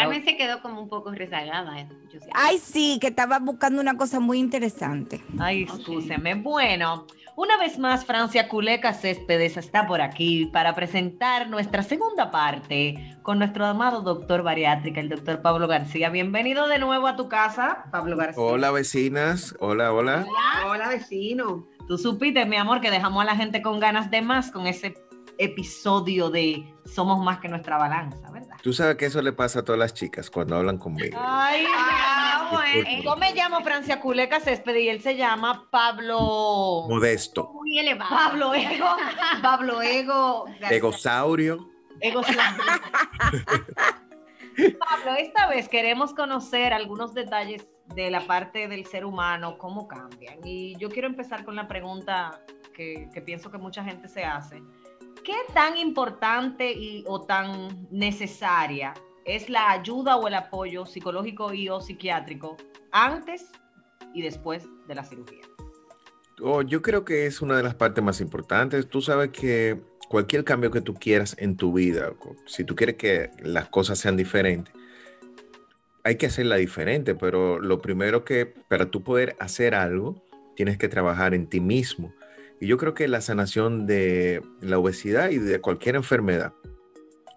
Carmen 0.00 0.24
se 0.24 0.36
quedó 0.36 0.60
como 0.62 0.82
un 0.82 0.88
poco 0.88 1.10
rezagada. 1.10 1.78
¿eh? 1.80 1.88
Yo. 2.12 2.20
Ay, 2.34 2.58
sí, 2.58 2.98
que 3.00 3.08
estaba 3.08 3.38
buscando 3.38 3.80
una 3.80 3.96
cosa 3.96 4.20
muy 4.20 4.38
interesante. 4.38 5.22
Ay, 5.38 5.62
excúseme. 5.62 6.34
Bueno, 6.34 7.06
una 7.36 7.56
vez 7.56 7.78
más, 7.78 8.04
Francia 8.04 8.48
Culeca 8.48 8.92
Céspedes 8.92 9.56
está 9.56 9.86
por 9.86 10.00
aquí 10.00 10.46
para 10.46 10.74
presentar 10.74 11.48
nuestra 11.48 11.82
segunda 11.82 12.30
parte 12.30 13.16
con 13.22 13.38
nuestro 13.38 13.64
amado 13.66 14.02
doctor 14.02 14.42
bariátrica, 14.42 15.00
el 15.00 15.08
doctor 15.08 15.40
Pablo 15.42 15.68
García. 15.68 16.10
Bienvenido 16.10 16.66
de 16.66 16.78
nuevo 16.78 17.06
a 17.06 17.16
tu 17.16 17.28
casa, 17.28 17.84
Pablo 17.92 18.16
García. 18.16 18.42
Hola 18.42 18.70
vecinas, 18.70 19.54
hola, 19.60 19.92
hola. 19.92 20.26
Hola, 20.66 20.88
vecino. 20.88 21.68
Tú 21.86 21.96
supiste, 21.96 22.44
mi 22.44 22.56
amor, 22.56 22.80
que 22.80 22.90
dejamos 22.90 23.22
a 23.22 23.26
la 23.26 23.36
gente 23.36 23.62
con 23.62 23.80
ganas 23.80 24.10
de 24.10 24.20
más 24.20 24.50
con 24.50 24.66
ese 24.66 24.94
episodio 25.38 26.28
de 26.30 26.74
Somos 26.84 27.22
más 27.24 27.38
que 27.38 27.48
nuestra 27.48 27.76
balanza, 27.78 28.30
¿verdad? 28.30 28.56
Tú 28.62 28.72
sabes 28.72 28.96
que 28.96 29.06
eso 29.06 29.22
le 29.22 29.32
pasa 29.32 29.60
a 29.60 29.64
todas 29.64 29.78
las 29.78 29.94
chicas 29.94 30.30
cuando 30.30 30.56
hablan 30.56 30.78
conmigo. 30.78 31.16
Ay, 31.20 31.64
Ah, 31.76 32.48
bueno. 32.52 32.84
bueno. 32.88 33.02
Yo 33.04 33.16
me 33.16 33.32
llamo 33.34 33.60
Francia 33.60 34.00
Culeca 34.00 34.40
Céspedes 34.40 34.82
y 34.82 34.88
él 34.88 35.00
se 35.00 35.16
llama 35.16 35.68
Pablo. 35.70 36.86
Modesto, 36.88 37.50
Muy 37.54 37.78
elevado. 37.78 38.10
Pablo 38.14 38.54
Ego. 38.54 38.86
Pablo 39.42 39.82
Ego. 39.82 40.46
egosaurio. 40.70 41.68
Ego 42.00 42.22
Pablo, 44.78 45.14
esta 45.18 45.46
vez 45.48 45.68
queremos 45.68 46.12
conocer 46.14 46.72
algunos 46.72 47.14
detalles 47.14 47.66
de 47.94 48.10
la 48.10 48.26
parte 48.26 48.66
del 48.68 48.86
ser 48.86 49.04
humano, 49.04 49.56
cómo 49.56 49.86
cambian. 49.86 50.38
Y 50.44 50.76
yo 50.78 50.88
quiero 50.90 51.06
empezar 51.06 51.44
con 51.44 51.54
la 51.54 51.68
pregunta 51.68 52.40
que, 52.74 53.08
que 53.14 53.20
pienso 53.22 53.50
que 53.50 53.58
mucha 53.58 53.84
gente 53.84 54.08
se 54.08 54.24
hace. 54.24 54.62
¿Qué 55.28 55.52
tan 55.52 55.76
importante 55.76 56.72
y, 56.72 57.04
o 57.06 57.20
tan 57.20 57.86
necesaria 57.90 58.94
es 59.26 59.50
la 59.50 59.72
ayuda 59.72 60.16
o 60.16 60.26
el 60.26 60.32
apoyo 60.32 60.86
psicológico 60.86 61.52
y 61.52 61.68
o 61.68 61.82
psiquiátrico 61.82 62.56
antes 62.92 63.44
y 64.14 64.22
después 64.22 64.64
de 64.86 64.94
la 64.94 65.04
cirugía? 65.04 65.42
Oh, 66.40 66.62
yo 66.62 66.80
creo 66.80 67.04
que 67.04 67.26
es 67.26 67.42
una 67.42 67.58
de 67.58 67.62
las 67.62 67.74
partes 67.74 68.02
más 68.02 68.22
importantes. 68.22 68.88
Tú 68.88 69.02
sabes 69.02 69.28
que 69.28 69.78
cualquier 70.08 70.44
cambio 70.44 70.70
que 70.70 70.80
tú 70.80 70.94
quieras 70.94 71.36
en 71.38 71.58
tu 71.58 71.74
vida, 71.74 72.10
si 72.46 72.64
tú 72.64 72.74
quieres 72.74 72.96
que 72.96 73.30
las 73.42 73.68
cosas 73.68 73.98
sean 73.98 74.16
diferentes, 74.16 74.72
hay 76.04 76.16
que 76.16 76.24
hacerla 76.24 76.56
diferente, 76.56 77.14
pero 77.14 77.58
lo 77.58 77.82
primero 77.82 78.24
que 78.24 78.46
para 78.46 78.90
tú 78.90 79.02
poder 79.02 79.36
hacer 79.40 79.74
algo, 79.74 80.24
tienes 80.56 80.78
que 80.78 80.88
trabajar 80.88 81.34
en 81.34 81.48
ti 81.48 81.60
mismo. 81.60 82.14
Y 82.60 82.66
yo 82.66 82.76
creo 82.76 82.94
que 82.94 83.08
la 83.08 83.20
sanación 83.20 83.86
de 83.86 84.42
la 84.60 84.78
obesidad 84.78 85.30
y 85.30 85.38
de 85.38 85.60
cualquier 85.60 85.96
enfermedad 85.96 86.52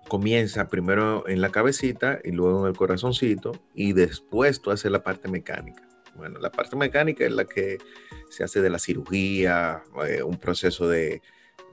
comienza 0.07 0.67
primero 0.67 1.27
en 1.27 1.41
la 1.41 1.51
cabecita 1.51 2.19
y 2.23 2.31
luego 2.31 2.61
en 2.61 2.71
el 2.71 2.77
corazoncito 2.77 3.53
y 3.73 3.93
después 3.93 4.61
tú 4.61 4.71
haces 4.71 4.91
la 4.91 5.03
parte 5.03 5.29
mecánica. 5.29 5.87
Bueno, 6.15 6.39
la 6.39 6.51
parte 6.51 6.75
mecánica 6.75 7.25
es 7.25 7.31
la 7.31 7.45
que 7.45 7.77
se 8.29 8.43
hace 8.43 8.61
de 8.61 8.69
la 8.69 8.79
cirugía, 8.79 9.83
eh, 10.07 10.23
un 10.23 10.37
proceso 10.37 10.87
de, 10.89 11.21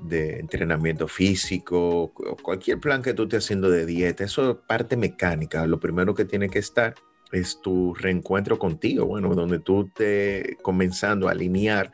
de 0.00 0.38
entrenamiento 0.38 1.08
físico, 1.08 2.12
cualquier 2.42 2.78
plan 2.78 3.02
que 3.02 3.14
tú 3.14 3.24
estés 3.24 3.44
haciendo 3.44 3.70
de 3.70 3.86
dieta, 3.86 4.24
eso 4.24 4.50
es 4.52 4.56
parte 4.66 4.96
mecánica. 4.96 5.66
Lo 5.66 5.80
primero 5.80 6.14
que 6.14 6.24
tiene 6.24 6.48
que 6.48 6.60
estar 6.60 6.94
es 7.32 7.60
tu 7.60 7.94
reencuentro 7.94 8.58
contigo, 8.58 9.06
bueno, 9.06 9.34
donde 9.34 9.58
tú 9.58 9.88
te 9.88 10.56
comenzando 10.62 11.28
a 11.28 11.32
alinear 11.32 11.90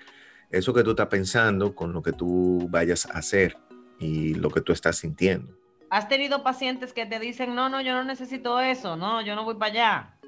eso 0.57 0.73
que 0.73 0.83
tú 0.85 0.91
estás 0.91 1.09
pensando 1.09 1.75
con 1.75 1.93
lo 1.93 2.03
que 2.03 2.13
tú 2.13 2.67
vayas 2.71 3.07
a 3.07 3.19
hacer 3.19 3.57
y 3.99 4.35
lo 4.35 4.51
que 4.51 4.61
tú 4.61 4.73
estás 4.73 4.97
sintiendo. 4.97 5.53
¿Has 5.91 6.09
tenido 6.09 6.43
pacientes 6.43 6.93
que 6.93 7.07
te 7.07 7.19
dicen, 7.21 7.55
no, 7.55 7.69
no, 7.69 7.81
yo 7.81 7.93
no 7.93 8.05
necesito 8.05 8.61
eso, 8.61 8.97
no, 8.97 9.21
yo 9.23 9.35
no 9.37 9.45
voy 9.45 9.55
para 9.55 9.73
allá? 9.73 10.19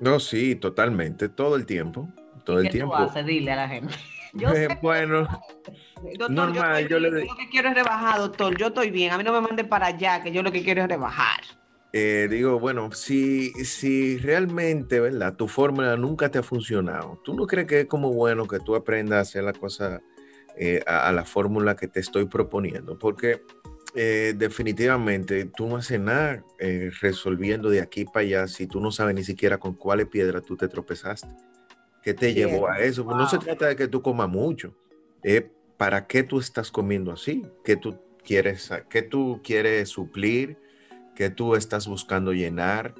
No, 0.00 0.18
sí, 0.20 0.54
totalmente, 0.56 1.28
todo 1.28 1.56
el 1.56 1.66
tiempo, 1.66 2.08
todo 2.44 2.58
el 2.58 2.64
¿Qué 2.64 2.70
tiempo. 2.70 2.96
tú 2.96 3.02
haces? 3.02 3.26
Dile 3.26 3.52
a 3.52 3.56
la 3.56 3.68
gente. 3.68 3.94
Yo 4.34 4.50
Eh, 4.50 4.66
sé- 4.68 4.78
bueno, 4.82 5.28
Doctor, 6.18 6.30
normal, 6.30 6.82
yo, 6.82 6.88
yo 6.88 6.98
le 6.98 7.08
estoy 7.08 7.20
di- 7.20 7.26
bien, 7.26 7.36
lo 7.36 7.36
que 7.44 7.48
quiero 7.50 7.68
es 7.68 7.74
rebajar, 7.76 8.18
doctor. 8.18 8.56
Yo 8.58 8.66
estoy 8.66 8.90
bien. 8.90 9.12
A 9.12 9.18
mí 9.18 9.22
no 9.24 9.32
me 9.32 9.40
manden 9.40 9.68
para 9.68 9.86
allá, 9.86 10.22
que 10.22 10.32
yo 10.32 10.42
lo 10.42 10.50
que 10.50 10.62
quiero 10.64 10.82
es 10.82 10.88
rebajar. 10.88 11.40
Eh, 11.96 12.26
digo, 12.28 12.58
bueno, 12.58 12.90
si, 12.90 13.52
si 13.64 14.18
realmente, 14.18 14.98
¿verdad? 14.98 15.36
Tu 15.36 15.46
fórmula 15.46 15.96
nunca 15.96 16.28
te 16.28 16.38
ha 16.40 16.42
funcionado, 16.42 17.20
¿tú 17.24 17.34
no 17.34 17.46
crees 17.46 17.68
que 17.68 17.80
es 17.82 17.86
como 17.86 18.12
bueno 18.12 18.48
que 18.48 18.58
tú 18.58 18.74
aprendas 18.74 19.18
a 19.18 19.20
hacer 19.20 19.44
la 19.44 19.52
cosa 19.52 20.02
eh, 20.58 20.82
a, 20.88 21.08
a 21.08 21.12
la 21.12 21.24
fórmula 21.24 21.76
que 21.76 21.86
te 21.86 22.00
estoy 22.00 22.24
proponiendo? 22.26 22.98
Porque 22.98 23.42
eh, 23.94 24.34
definitivamente 24.36 25.44
tú 25.44 25.68
no 25.68 25.76
haces 25.76 26.00
nada 26.00 26.42
eh, 26.58 26.90
resolviendo 27.00 27.70
de 27.70 27.80
aquí 27.80 28.04
para 28.04 28.20
allá 28.26 28.48
si 28.48 28.66
tú 28.66 28.80
no 28.80 28.90
sabes 28.90 29.14
ni 29.14 29.22
siquiera 29.22 29.58
con 29.58 29.74
cuáles 29.76 30.08
piedras 30.08 30.42
tú 30.42 30.56
te 30.56 30.66
tropezaste. 30.66 31.28
¿Qué 32.02 32.12
te 32.12 32.34
llevó 32.34 32.68
a 32.68 32.80
eso? 32.80 33.04
Pues 33.04 33.16
no 33.16 33.26
se 33.28 33.36
Wow. 33.36 33.44
trata 33.46 33.68
de 33.68 33.76
que 33.76 33.86
tú 33.86 34.02
comas 34.02 34.28
mucho. 34.28 34.74
Para 35.76 36.08
qué 36.08 36.24
tú 36.24 36.40
estás 36.40 36.72
comiendo 36.72 37.12
así, 37.12 37.42
qué 37.64 37.76
tú 37.76 37.96
quieres, 38.24 38.68
qué 38.90 39.02
tú 39.02 39.40
quieres 39.44 39.88
suplir, 39.90 40.58
qué 41.14 41.30
tú 41.30 41.54
estás 41.54 41.86
buscando 41.86 42.32
llenar, 42.32 42.94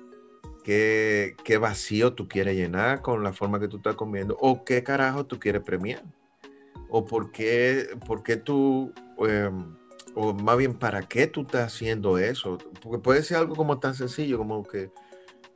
qué, 0.65 1.59
vacío 1.61 2.15
tú 2.15 2.29
quieres 2.29 2.57
llenar 2.57 3.03
con 3.03 3.23
la 3.23 3.33
forma 3.33 3.61
que 3.61 3.69
tú 3.69 3.77
estás 3.77 3.95
comiendo, 3.95 4.37
o 4.41 4.65
qué 4.65 4.83
carajo 4.83 5.27
tú 5.27 5.39
quieres 5.39 5.63
premiar, 5.63 6.03
o 6.89 7.05
por 7.05 7.31
qué, 7.33 7.89
por 8.07 8.23
qué 8.23 8.37
tú, 8.37 8.93
em, 9.19 9.75
o 10.15 10.33
más 10.33 10.57
bien 10.57 10.75
para 10.75 11.03
qué 11.03 11.27
tú 11.27 11.43
estás 11.43 11.75
haciendo 11.75 12.19
eso, 12.19 12.59
porque 12.83 12.99
puede 12.99 13.23
ser 13.23 13.39
algo 13.39 13.55
como 13.55 13.79
tan 13.79 13.95
sencillo 13.95 14.39
como 14.39 14.63
que 14.63 14.91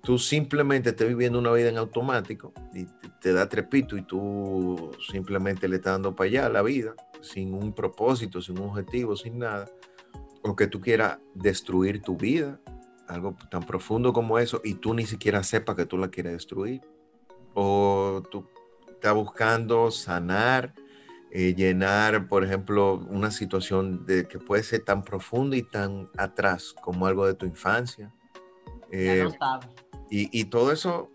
tú 0.03 0.19
simplemente 0.19 0.91
estés 0.91 1.09
viviendo 1.09 1.39
una 1.39 1.53
vida 1.53 1.69
en 1.69 1.79
automático 1.79 2.53
y 2.75 2.87
te 3.21 3.33
da 3.33 3.49
trepito 3.49 3.97
y 3.97 4.03
tú 4.03 4.91
simplemente 5.11 5.69
le 5.69 5.77
estás 5.77 5.95
dando 5.95 6.15
para 6.15 6.29
allá 6.29 6.49
la 6.49 6.63
vida 6.63 6.95
sin 7.21 7.55
un 7.55 7.73
propósito, 7.73 8.41
sin 8.41 8.59
un 8.59 8.71
objetivo, 8.71 9.17
sin 9.17 9.39
nada, 9.39 9.69
o 10.43 10.55
que 10.57 10.67
tú 10.67 10.81
quieras 10.81 11.19
destruir 11.35 12.03
tu 12.03 12.17
vida, 12.17 12.61
algo 13.07 13.37
tan 13.51 13.63
profundo 13.63 14.13
como 14.13 14.39
eso, 14.39 14.61
y 14.65 14.75
tú 14.75 14.95
ni 14.95 15.07
siquiera 15.07 15.43
sepas 15.43 15.77
que 15.77 15.87
tú 15.87 15.97
la 15.99 16.09
quieres 16.09 16.33
destruir, 16.33 16.81
o 17.55 18.23
tú 18.31 18.47
estás 18.89 19.15
buscando 19.15 19.91
sanar, 19.91 20.75
eh, 21.31 21.55
llenar, 21.55 22.29
por 22.29 22.45
ejemplo, 22.45 22.95
una 23.11 23.31
situación 23.31 24.07
de, 24.07 24.27
que 24.27 24.39
puede 24.39 24.63
ser 24.63 24.85
tan 24.85 25.03
profunda 25.03 25.57
y 25.57 25.63
tan 25.63 26.09
atrás 26.17 26.75
como 26.83 27.07
algo 27.07 27.27
de 27.27 27.35
tu 27.35 27.47
infancia. 27.47 28.13
Eh, 28.91 29.23
no 29.25 29.31
sabes. 29.39 29.69
y, 30.11 30.29
y 30.39 30.45
todo 30.47 30.73
eso, 30.73 31.11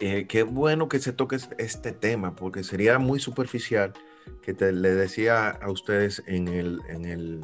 eh, 0.00 0.26
qué 0.28 0.42
bueno 0.42 0.88
que 0.88 0.98
se 0.98 1.12
toque 1.12 1.36
es- 1.36 1.50
este 1.58 1.92
tema, 1.92 2.34
porque 2.34 2.64
sería 2.64 2.98
muy 2.98 3.20
superficial 3.20 3.92
que 4.42 4.52
te, 4.54 4.72
le 4.72 4.94
decía 4.94 5.50
a 5.50 5.70
ustedes 5.70 6.22
en 6.26 6.48
el, 6.48 6.80
en 6.88 7.04
el, 7.04 7.40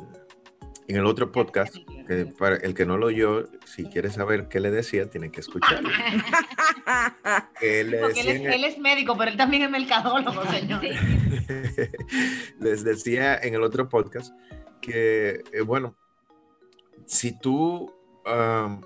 en 0.89 0.97
el 0.97 1.07
otro 1.07 1.33
podcast, 1.33 1.75
que 2.07 2.27
para 2.39 2.57
el 2.57 2.75
que 2.75 2.87
no 2.87 2.97
lo 2.97 3.07
oyó, 3.07 3.49
si 3.65 3.85
quiere 3.87 4.11
saber 4.11 4.49
qué 4.49 4.61
le 4.61 4.71
decía, 4.71 5.11
tiene 5.11 5.31
que 5.31 5.41
escucharlo. 5.41 5.89
Que 7.61 7.83
le 7.85 7.99
Porque 8.01 8.21
él 8.21 8.27
decía 8.27 8.33
es, 8.35 8.41
en 8.41 8.47
el- 8.47 8.53
él 8.55 8.65
es 8.65 8.79
médico, 8.79 9.17
pero 9.17 9.31
él 9.31 9.37
también 9.37 9.63
es 9.63 9.71
mercadólogo, 9.71 10.45
señor. 10.51 10.83
les 12.61 12.85
decía 12.85 13.37
en 13.37 13.55
el 13.55 13.63
otro 13.63 13.89
podcast 13.89 14.33
que, 14.81 15.43
eh, 15.53 15.61
bueno, 15.63 15.97
si 17.07 17.37
tú 17.39 17.93
am, 18.25 18.81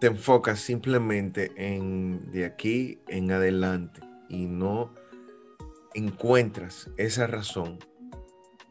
te 0.00 0.08
enfocas 0.08 0.60
simplemente 0.60 1.52
en 1.56 2.30
de 2.30 2.44
aquí 2.44 2.98
en 3.08 3.30
adelante 3.32 4.00
y 4.28 4.46
no 4.46 4.94
encuentras 5.94 6.90
esa 6.96 7.26
razón 7.26 7.78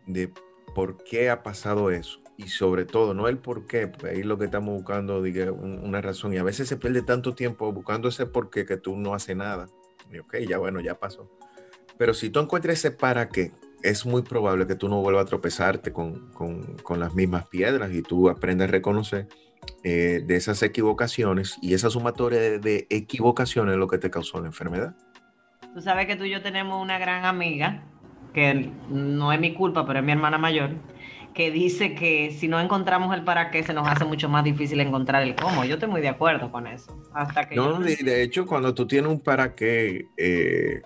de 0.06 0.32
por 0.74 1.04
qué 1.04 1.30
ha 1.30 1.44
pasado 1.44 1.92
eso 1.92 2.20
y 2.38 2.48
sobre 2.48 2.86
todo 2.86 3.14
no 3.14 3.28
el 3.28 3.38
por 3.38 3.68
qué, 3.68 3.88
porque 3.88 4.10
ahí 4.16 4.24
lo 4.24 4.38
que 4.38 4.46
estamos 4.46 4.74
buscando 4.74 5.22
diga, 5.22 5.52
un- 5.52 5.80
una 5.84 6.02
razón 6.02 6.34
y 6.34 6.38
a 6.38 6.44
veces 6.44 6.68
se 6.70 6.78
pierde 6.78 7.02
tanto 7.02 7.36
tiempo 7.36 7.72
buscando 7.74 8.08
ese 8.08 8.26
por 8.26 8.50
qué 8.50 8.66
que 8.66 8.78
tú 8.78 8.96
no 8.96 9.14
haces 9.14 9.36
nada. 9.36 9.68
Y 10.12 10.20
ok, 10.20 10.38
ya 10.48 10.58
bueno, 10.58 10.80
ya 10.80 10.96
pasó. 10.96 11.30
Pero 11.98 12.14
si 12.14 12.30
tú 12.30 12.40
encuentras 12.40 12.78
ese 12.80 12.92
para 12.92 13.30
qué, 13.30 13.52
es 13.84 14.06
muy 14.06 14.22
probable 14.22 14.68
que 14.68 14.76
tú 14.76 14.88
no 14.90 15.02
vuelvas 15.02 15.24
a 15.26 15.28
tropezarte 15.30 15.92
con, 15.92 16.32
con- 16.32 16.78
con 16.78 17.00
las 17.00 17.14
mismas 17.14 17.48
piedras 17.50 17.92
y 17.94 18.02
tú 18.02 18.30
aprendas 18.30 18.70
a 18.70 18.72
reconocer 18.72 19.28
eh, 19.84 20.22
de 20.26 20.36
esas 20.36 20.64
equivocaciones 20.64 21.58
y 21.62 21.74
esa 21.74 21.90
sumatoria 21.90 22.40
de, 22.40 22.60
de 22.60 22.88
equivocaciones 22.90 23.74
es 23.74 23.80
lo 23.80 23.88
que 23.88 23.98
te 23.98 24.10
causó 24.10 24.40
la 24.40 24.48
enfermedad. 24.48 24.96
Tú 25.74 25.82
sabes 25.82 26.08
que 26.08 26.16
tú 26.16 26.24
y 26.24 26.32
yo 26.32 26.42
tenemos 26.42 26.82
una 26.82 26.98
gran 26.98 27.26
amiga, 27.26 27.84
que 28.34 28.70
no 28.90 29.32
es 29.34 29.40
mi 29.40 29.54
culpa, 29.54 29.86
pero 29.86 30.00
es 30.00 30.06
mi 30.06 30.12
hermana 30.12 30.38
mayor, 30.38 30.72
que 31.34 31.52
dice 31.52 31.96
que 31.96 32.32
si 32.32 32.48
no 32.48 32.60
encontramos 32.60 33.16
el 33.16 33.24
para 33.24 33.52
qué, 33.52 33.64
se 33.64 33.74
nos 33.74 33.88
hace 33.88 34.06
mucho 34.06 34.30
más 34.30 34.44
difícil 34.44 34.80
encontrar 34.82 35.24
el 35.24 35.36
cómo. 35.36 35.64
Yo 35.66 35.76
estoy 35.76 35.90
muy 35.90 36.02
de 36.02 36.10
acuerdo 36.10 36.52
con 36.52 36.68
eso. 36.68 36.98
Hasta 37.14 37.48
que 37.48 37.56
No, 37.56 37.80
yo- 37.80 37.86
de, 37.86 38.24
hecho, 38.24 38.46
cuando 38.46 38.74
tú 38.74 38.88
tienes 38.88 39.12
un 39.12 39.20
para 39.20 39.56
qué, 39.56 40.08
eh, 40.18 40.82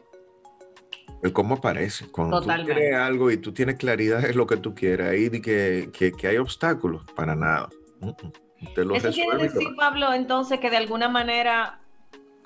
el 1.23 1.31
cómo 1.31 1.55
aparece. 1.55 2.05
Cuando 2.11 2.41
Totalmente. 2.41 2.73
tú 2.73 2.77
quieres 2.79 2.99
algo 2.99 3.31
y 3.31 3.37
tú 3.37 3.53
tienes 3.53 3.75
claridad 3.75 4.19
de 4.21 4.33
lo 4.33 4.45
que 4.45 4.57
tú 4.57 4.75
quieres, 4.75 5.07
ahí 5.07 5.29
que, 5.41 5.89
que, 5.93 6.11
que 6.11 6.27
hay 6.27 6.37
obstáculos, 6.37 7.03
para 7.15 7.35
nada. 7.35 7.69
Mm, 8.01 8.09
mm. 8.09 8.73
Te 8.75 8.85
lo 8.85 8.95
Eso 8.95 9.11
quiere 9.11 9.43
decir, 9.43 9.67
Pablo, 9.77 10.13
entonces 10.13 10.59
que 10.59 10.69
de 10.69 10.77
alguna 10.77 11.09
manera, 11.09 11.79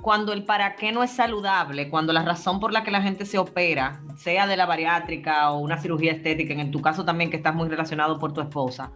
cuando 0.02 0.34
el 0.34 0.44
para 0.44 0.76
qué 0.76 0.92
no 0.92 1.04
es 1.04 1.12
saludable, 1.12 1.90
cuando 1.90 2.14
la 2.14 2.24
razón 2.24 2.60
por 2.60 2.72
la 2.72 2.84
que 2.84 2.92
la 2.92 3.02
gente 3.02 3.26
se 3.26 3.38
opera, 3.38 4.02
sea 4.18 4.48
de 4.48 4.58
la 4.58 4.66
bariátrica 4.66 5.52
o 5.52 5.60
una 5.60 5.78
cirugía 5.80 6.14
estética, 6.14 6.54
en 6.54 6.72
tu 6.72 6.82
caso 6.82 7.04
también 7.04 7.30
que 7.30 7.38
estás 7.38 7.56
muy 7.56 7.68
relacionado 7.68 8.20
por 8.20 8.34
tu 8.34 8.42
esposa, 8.42 8.92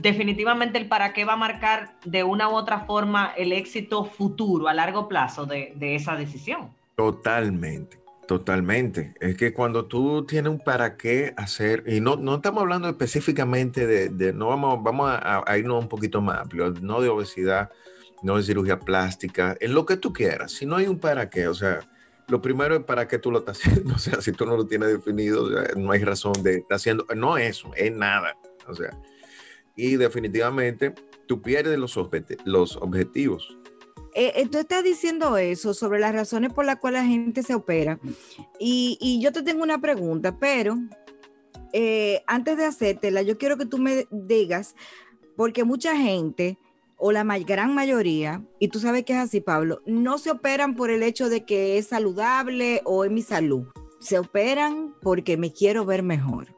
definitivamente 0.00 0.78
el 0.78 0.88
para 0.88 1.12
qué 1.12 1.24
va 1.24 1.34
a 1.34 1.36
marcar 1.36 1.96
de 2.04 2.24
una 2.24 2.48
u 2.48 2.52
otra 2.54 2.80
forma 2.80 3.32
el 3.36 3.52
éxito 3.52 4.04
futuro 4.04 4.68
a 4.68 4.74
largo 4.74 5.08
plazo 5.08 5.46
de, 5.46 5.72
de 5.76 5.94
esa 5.94 6.16
decisión. 6.16 6.70
Totalmente, 6.96 7.98
totalmente. 8.26 9.14
Es 9.20 9.36
que 9.36 9.52
cuando 9.52 9.84
tú 9.86 10.24
tienes 10.24 10.50
un 10.50 10.58
para 10.58 10.96
qué 10.96 11.34
hacer, 11.36 11.84
y 11.86 12.00
no, 12.00 12.16
no 12.16 12.36
estamos 12.36 12.62
hablando 12.62 12.88
específicamente 12.88 13.86
de, 13.86 14.08
de- 14.08 14.32
no 14.32 14.48
vamos, 14.48 14.82
vamos 14.82 15.10
a, 15.10 15.42
a 15.46 15.58
irnos 15.58 15.82
un 15.82 15.88
poquito 15.88 16.20
más 16.20 16.40
amplio, 16.40 16.72
no 16.80 17.00
de 17.00 17.08
obesidad, 17.08 17.70
no 18.22 18.36
de 18.36 18.42
cirugía 18.42 18.78
plástica, 18.78 19.56
en 19.60 19.74
lo 19.74 19.86
que 19.86 19.96
tú 19.96 20.12
quieras. 20.12 20.52
Si 20.52 20.66
no 20.66 20.76
hay 20.76 20.86
un 20.86 20.98
para 20.98 21.30
qué, 21.30 21.48
o 21.48 21.54
sea, 21.54 21.80
lo 22.28 22.40
primero 22.42 22.76
es 22.76 22.84
para 22.84 23.06
qué 23.06 23.18
tú 23.18 23.30
lo 23.30 23.40
estás 23.40 23.58
haciendo. 23.64 23.94
O 23.94 23.98
sea, 23.98 24.20
si 24.20 24.32
tú 24.32 24.46
no 24.46 24.56
lo 24.56 24.66
tienes 24.66 24.88
definido, 24.88 25.48
no 25.76 25.92
hay 25.92 26.04
razón 26.04 26.34
de 26.42 26.56
estar 26.56 26.76
haciendo, 26.76 27.06
no 27.14 27.38
eso, 27.38 27.70
es 27.76 27.92
nada. 27.92 28.36
O 28.66 28.74
sea, 28.74 28.90
y 29.76 29.96
definitivamente 29.96 30.94
tú 31.26 31.42
pierdes 31.42 31.78
los 31.78 32.76
objetivos. 32.76 33.58
Eh, 34.14 34.32
eh, 34.34 34.48
tú 34.48 34.56
estás 34.56 34.82
diciendo 34.82 35.36
eso 35.36 35.74
sobre 35.74 36.00
las 36.00 36.14
razones 36.14 36.50
por 36.50 36.64
las 36.64 36.76
cuales 36.76 37.02
la 37.02 37.08
gente 37.08 37.42
se 37.42 37.54
opera. 37.54 38.00
Y, 38.58 38.96
y 38.98 39.20
yo 39.22 39.30
te 39.30 39.42
tengo 39.42 39.62
una 39.62 39.78
pregunta, 39.78 40.38
pero 40.38 40.78
eh, 41.74 42.22
antes 42.26 42.56
de 42.56 42.64
hacértela, 42.64 43.20
yo 43.20 43.36
quiero 43.36 43.58
que 43.58 43.66
tú 43.66 43.76
me 43.76 44.06
digas, 44.10 44.74
porque 45.36 45.64
mucha 45.64 45.94
gente, 45.94 46.58
o 46.96 47.12
la 47.12 47.24
gran 47.38 47.74
mayoría, 47.74 48.42
y 48.58 48.68
tú 48.68 48.80
sabes 48.80 49.04
que 49.04 49.12
es 49.12 49.18
así, 49.18 49.40
Pablo, 49.40 49.82
no 49.86 50.18
se 50.18 50.30
operan 50.30 50.74
por 50.74 50.90
el 50.90 51.02
hecho 51.02 51.28
de 51.28 51.44
que 51.44 51.78
es 51.78 51.88
saludable 51.88 52.80
o 52.84 53.04
es 53.04 53.10
mi 53.10 53.22
salud. 53.22 53.66
Se 54.00 54.18
operan 54.18 54.94
porque 55.02 55.36
me 55.36 55.52
quiero 55.52 55.84
ver 55.84 56.02
mejor. 56.02 56.48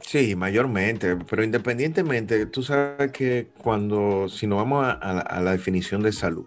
Sí, 0.00 0.36
mayormente, 0.36 1.16
pero 1.16 1.42
independientemente, 1.42 2.46
tú 2.46 2.62
sabes 2.62 3.10
que 3.10 3.48
cuando, 3.62 4.28
si 4.28 4.46
nos 4.46 4.58
vamos 4.58 4.84
a, 4.84 4.92
a 4.92 5.14
la, 5.14 5.20
a 5.20 5.40
la 5.40 5.52
definición 5.52 6.02
de 6.02 6.12
salud, 6.12 6.46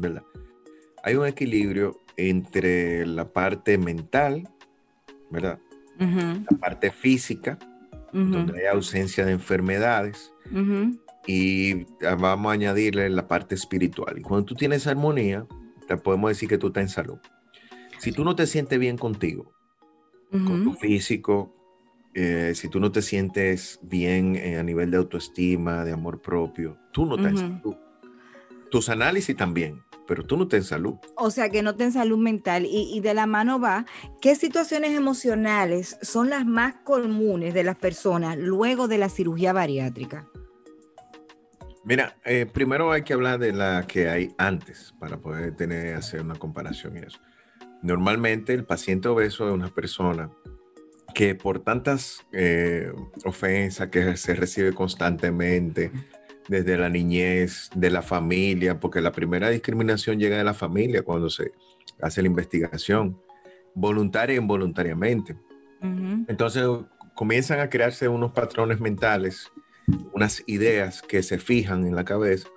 ¿verdad? 0.00 0.24
Hay 1.04 1.14
un 1.14 1.26
equilibrio 1.26 2.00
entre 2.16 3.06
la 3.06 3.32
parte 3.32 3.78
mental, 3.78 4.48
¿verdad? 5.30 5.60
La 5.98 6.58
parte 6.58 6.90
física, 6.90 7.58
donde 8.12 8.60
hay 8.60 8.66
ausencia 8.66 9.24
de 9.24 9.32
enfermedades. 9.32 10.32
Y 11.28 11.84
vamos 12.00 12.48
a 12.48 12.54
añadirle 12.54 13.10
la 13.10 13.28
parte 13.28 13.54
espiritual. 13.54 14.18
Y 14.18 14.22
cuando 14.22 14.46
tú 14.46 14.54
tienes 14.54 14.86
armonía, 14.86 15.46
te 15.86 15.98
podemos 15.98 16.30
decir 16.30 16.48
que 16.48 16.56
tú 16.56 16.68
estás 16.68 16.84
en 16.84 16.88
salud. 16.88 17.18
Si 17.98 18.12
tú 18.12 18.24
no 18.24 18.34
te 18.34 18.46
sientes 18.46 18.78
bien 18.78 18.96
contigo, 18.96 19.52
con 20.30 20.64
tu 20.64 20.72
físico, 20.72 21.54
eh, 22.14 22.52
si 22.54 22.68
tú 22.68 22.80
no 22.80 22.92
te 22.92 23.02
sientes 23.02 23.78
bien 23.82 24.36
eh, 24.36 24.58
a 24.58 24.62
nivel 24.62 24.90
de 24.90 24.96
autoestima, 24.96 25.84
de 25.84 25.92
amor 25.92 26.22
propio, 26.22 26.78
tú 26.92 27.04
no 27.04 27.16
estás 27.16 27.32
en 27.32 27.36
Ujú. 27.36 27.58
salud. 27.58 27.76
Tus 28.70 28.88
análisis 28.88 29.36
también, 29.36 29.82
pero 30.06 30.24
tú 30.24 30.38
no 30.38 30.44
estás 30.44 30.60
en 30.60 30.64
salud. 30.64 30.94
O 31.16 31.30
sea, 31.30 31.50
que 31.50 31.62
no 31.62 31.76
ten 31.76 31.92
salud 31.92 32.16
mental. 32.16 32.64
Y, 32.64 32.90
y 32.94 33.00
de 33.00 33.12
la 33.12 33.26
mano 33.26 33.60
va, 33.60 33.84
¿qué 34.22 34.34
situaciones 34.34 34.92
emocionales 34.92 35.98
son 36.00 36.30
las 36.30 36.46
más 36.46 36.76
comunes 36.84 37.52
de 37.52 37.64
las 37.64 37.76
personas 37.76 38.38
luego 38.38 38.88
de 38.88 38.96
la 38.96 39.10
cirugía 39.10 39.52
bariátrica? 39.52 40.26
Mira, 41.88 42.18
eh, 42.26 42.44
primero 42.44 42.92
hay 42.92 43.00
que 43.00 43.14
hablar 43.14 43.38
de 43.38 43.50
la 43.50 43.86
que 43.86 44.10
hay 44.10 44.34
antes 44.36 44.94
para 45.00 45.16
poder 45.16 45.56
tener, 45.56 45.94
hacer 45.94 46.20
una 46.20 46.34
comparación 46.34 46.98
y 46.98 46.98
eso. 46.98 47.18
Normalmente 47.82 48.52
el 48.52 48.66
paciente 48.66 49.08
obeso 49.08 49.48
es 49.48 49.54
una 49.54 49.68
persona 49.68 50.30
que 51.14 51.34
por 51.34 51.60
tantas 51.60 52.26
eh, 52.30 52.92
ofensas 53.24 53.88
que 53.88 54.18
se 54.18 54.34
recibe 54.34 54.74
constantemente 54.74 55.90
desde 56.46 56.76
la 56.76 56.90
niñez, 56.90 57.70
de 57.74 57.88
la 57.88 58.02
familia, 58.02 58.78
porque 58.78 59.00
la 59.00 59.12
primera 59.12 59.48
discriminación 59.48 60.18
llega 60.18 60.36
de 60.36 60.44
la 60.44 60.52
familia 60.52 61.00
cuando 61.00 61.30
se 61.30 61.52
hace 62.02 62.20
la 62.20 62.28
investigación, 62.28 63.18
voluntaria 63.74 64.34
e 64.34 64.38
involuntariamente. 64.38 65.38
Ujú, 65.80 66.26
Entonces 66.28 66.66
comienzan 67.14 67.60
a 67.60 67.70
crearse 67.70 68.08
unos 68.08 68.32
patrones 68.32 68.78
mentales, 68.78 69.50
unas 70.12 70.42
ideas 70.46 71.02
que 71.02 71.22
se 71.22 71.38
fijan 71.38 71.86
en 71.86 71.94
la 71.94 72.04
cabeza 72.04 72.48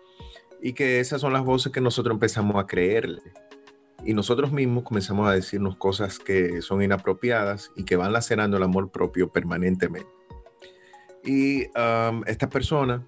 y 0.61 0.73
que 0.73 0.99
esas 0.99 1.21
son 1.21 1.33
las 1.33 1.43
voces 1.43 1.71
que 1.71 1.81
nosotros 1.81 2.13
empezamos 2.13 2.61
a 2.61 2.67
creerle. 2.67 3.21
Y 4.03 4.13
nosotros 4.13 4.51
mismos 4.51 4.83
comenzamos 4.83 5.27
a 5.29 5.33
decirnos 5.33 5.77
cosas 5.77 6.17
que 6.17 6.61
son 6.61 6.81
inapropiadas 6.81 7.71
y 7.75 7.83
que 7.83 7.95
van 7.95 8.13
lacerando 8.13 8.57
el 8.57 8.63
amor 8.63 8.91
propio 8.91 9.31
permanentemente. 9.31 10.09
Y 11.23 11.65
um, 11.77 12.23
esta 12.25 12.49
persona 12.49 13.05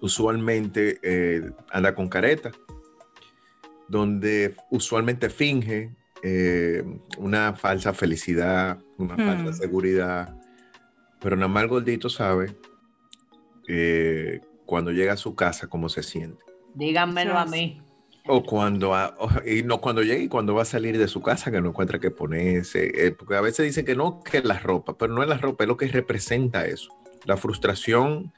usualmente 0.00 0.98
eh, 1.02 1.50
anda 1.70 1.94
con 1.94 2.08
careta, 2.08 2.52
donde 3.86 4.54
usualmente 4.70 5.28
finge 5.28 5.90
eh, 6.22 6.82
una 7.18 7.54
falsa 7.54 7.92
felicidad, 7.92 8.78
una 8.96 9.14
Hmm. 9.14 9.26
falsa 9.26 9.52
seguridad, 9.52 10.34
pero 11.20 11.36
nada 11.36 11.48
más 11.48 11.64
el 11.64 11.68
gordito 11.68 12.08
sabe 12.08 12.56
eh, 13.68 14.40
cuando 14.66 14.90
llega 14.90 15.12
a 15.12 15.16
su 15.16 15.34
casa 15.34 15.68
cómo 15.68 15.88
se 15.88 16.02
siente. 16.02 16.42
Díganmelo 16.74 17.38
a 17.38 17.44
mí. 17.46 17.80
O 18.26 18.42
cuando, 18.42 18.94
a- 18.94 19.14
o- 19.18 19.30
y 19.48 19.62
no 19.62 19.80
cuando 19.80 20.02
llegue 20.02 20.24
y 20.24 20.28
cuando 20.28 20.54
va 20.54 20.62
a 20.62 20.66
salir 20.66 20.98
de 20.98 21.08
su 21.08 21.22
casa 21.22 21.50
que 21.50 21.60
no 21.60 21.68
encuentra 21.70 21.98
qué 21.98 22.10
ponerse, 22.10 22.90
eh, 23.06 23.10
porque 23.12 23.36
a 23.36 23.40
veces 23.40 23.64
dicen 23.66 23.86
que 23.86 23.94
no, 23.96 24.20
que 24.22 24.38
es 24.38 24.44
la 24.44 24.58
ropa, 24.58 24.98
pero 24.98 25.14
no 25.14 25.22
es 25.22 25.28
la 25.28 25.38
ropa, 25.38 25.64
es 25.64 25.68
lo 25.68 25.76
que 25.76 25.86
representa 25.88 26.66
eso. 26.66 26.90
La 27.24 27.36
frustración 27.36 28.32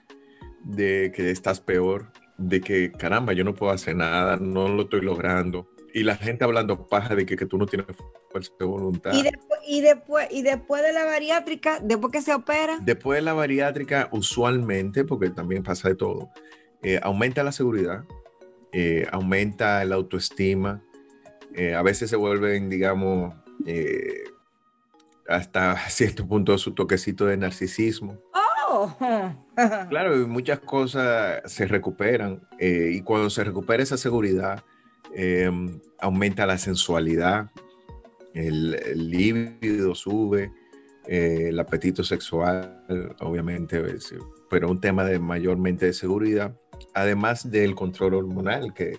de 0.62 1.10
que 1.14 1.30
estás 1.30 1.60
peor, 1.60 2.12
de 2.38 2.60
que 2.60 2.92
caramba, 2.92 3.32
yo 3.32 3.44
no 3.44 3.54
puedo 3.54 3.72
hacer 3.72 3.96
nada, 3.96 4.36
no 4.36 4.68
lo 4.68 4.82
estoy 4.82 5.00
logrando. 5.00 5.68
Y 5.92 6.02
la 6.02 6.16
gente 6.16 6.44
hablando 6.44 6.86
paja 6.86 7.14
de 7.14 7.26
que, 7.26 7.36
que 7.36 7.46
tú 7.46 7.58
no 7.58 7.66
tienes 7.66 7.86
fuerza 8.30 8.52
de 8.58 8.64
voluntad. 8.64 9.12
Y, 9.12 9.22
después, 9.22 9.60
y, 9.66 9.80
después, 9.80 10.28
y 10.30 10.42
después 10.42 10.82
de 10.82 10.92
la 10.92 11.04
bariátrica, 11.04 11.80
después 11.82 12.12
que 12.12 12.22
se 12.22 12.34
opera, 12.34 12.78
Después 12.82 13.18
de 13.18 13.22
la 13.22 13.32
bariátrica, 13.32 14.08
usualmente, 14.12 15.04
porque 15.04 15.30
también 15.30 15.62
pasa 15.62 15.88
de 15.88 15.94
todo, 15.94 16.30
eh, 16.82 16.98
aumenta 17.02 17.42
la 17.42 17.52
seguridad, 17.52 18.04
eh, 18.72 19.06
aumenta 19.12 19.84
la 19.84 19.96
autoestima, 19.96 20.82
eh, 21.54 21.74
a 21.74 21.82
veces 21.82 22.08
se 22.08 22.16
vuelven, 22.16 22.70
digamos, 22.70 23.34
hasta 25.28 25.76
cierto 25.88 26.26
punto 26.26 26.56
su 26.56 26.72
toquecito 26.74 27.26
de 27.26 27.36
narcisismo. 27.36 28.18
Oh. 28.34 28.96
Claro, 29.90 30.18
y 30.18 30.24
muchas 30.24 30.60
cosas 30.60 31.42
se 31.44 31.66
recuperan 31.66 32.40
y 32.58 33.02
cuando 33.02 33.28
se 33.28 33.44
recupera 33.44 33.82
esa 33.82 33.98
seguridad, 33.98 34.64
eh, 35.14 35.50
aumenta 35.98 36.46
la 36.46 36.58
sensualidad, 36.58 37.50
el, 38.34 38.74
el 38.74 39.10
líbido 39.10 39.94
sube, 39.94 40.52
eh, 41.06 41.46
el 41.48 41.58
apetito 41.58 42.04
sexual, 42.04 42.84
obviamente, 43.20 43.80
es- 43.94 44.14
pero 44.48 44.70
un 44.70 44.80
tema 44.80 45.04
de 45.04 45.18
mayormente 45.18 45.86
de 45.86 45.92
seguridad, 45.92 46.56
además 46.94 47.50
del 47.50 47.74
control 47.74 48.14
hormonal, 48.14 48.72
que 48.74 48.98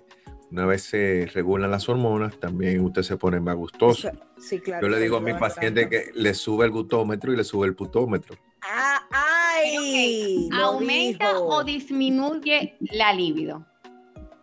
una 0.51 0.65
vez 0.65 0.83
se 0.83 1.29
regulan 1.33 1.71
las 1.71 1.87
hormonas, 1.87 2.37
también 2.39 2.81
usted 2.81 3.03
se 3.03 3.15
pone 3.17 3.39
más 3.39 3.55
gustoso. 3.55 4.09
Eso- 4.09 4.17
Sí, 4.37 4.59
claro. 4.59 4.87
Yo 4.87 4.89
le 4.91 4.99
digo 4.99 5.17
a 5.17 5.21
mi 5.21 5.33
paciente 5.33 5.87
que 5.87 6.09
le 6.15 6.33
sube 6.33 6.65
el 6.65 6.71
gutómetro 6.71 7.31
y 7.31 7.37
le 7.37 7.43
sube 7.43 7.67
el 7.67 7.75
putómetro. 7.75 8.35
Ah, 8.63 9.07
¡Ay! 9.11 10.49
¿Aumenta 10.51 11.27
dijo. 11.33 11.45
o 11.45 11.63
disminuye 11.63 12.75
la 12.79 13.13
libido? 13.13 13.65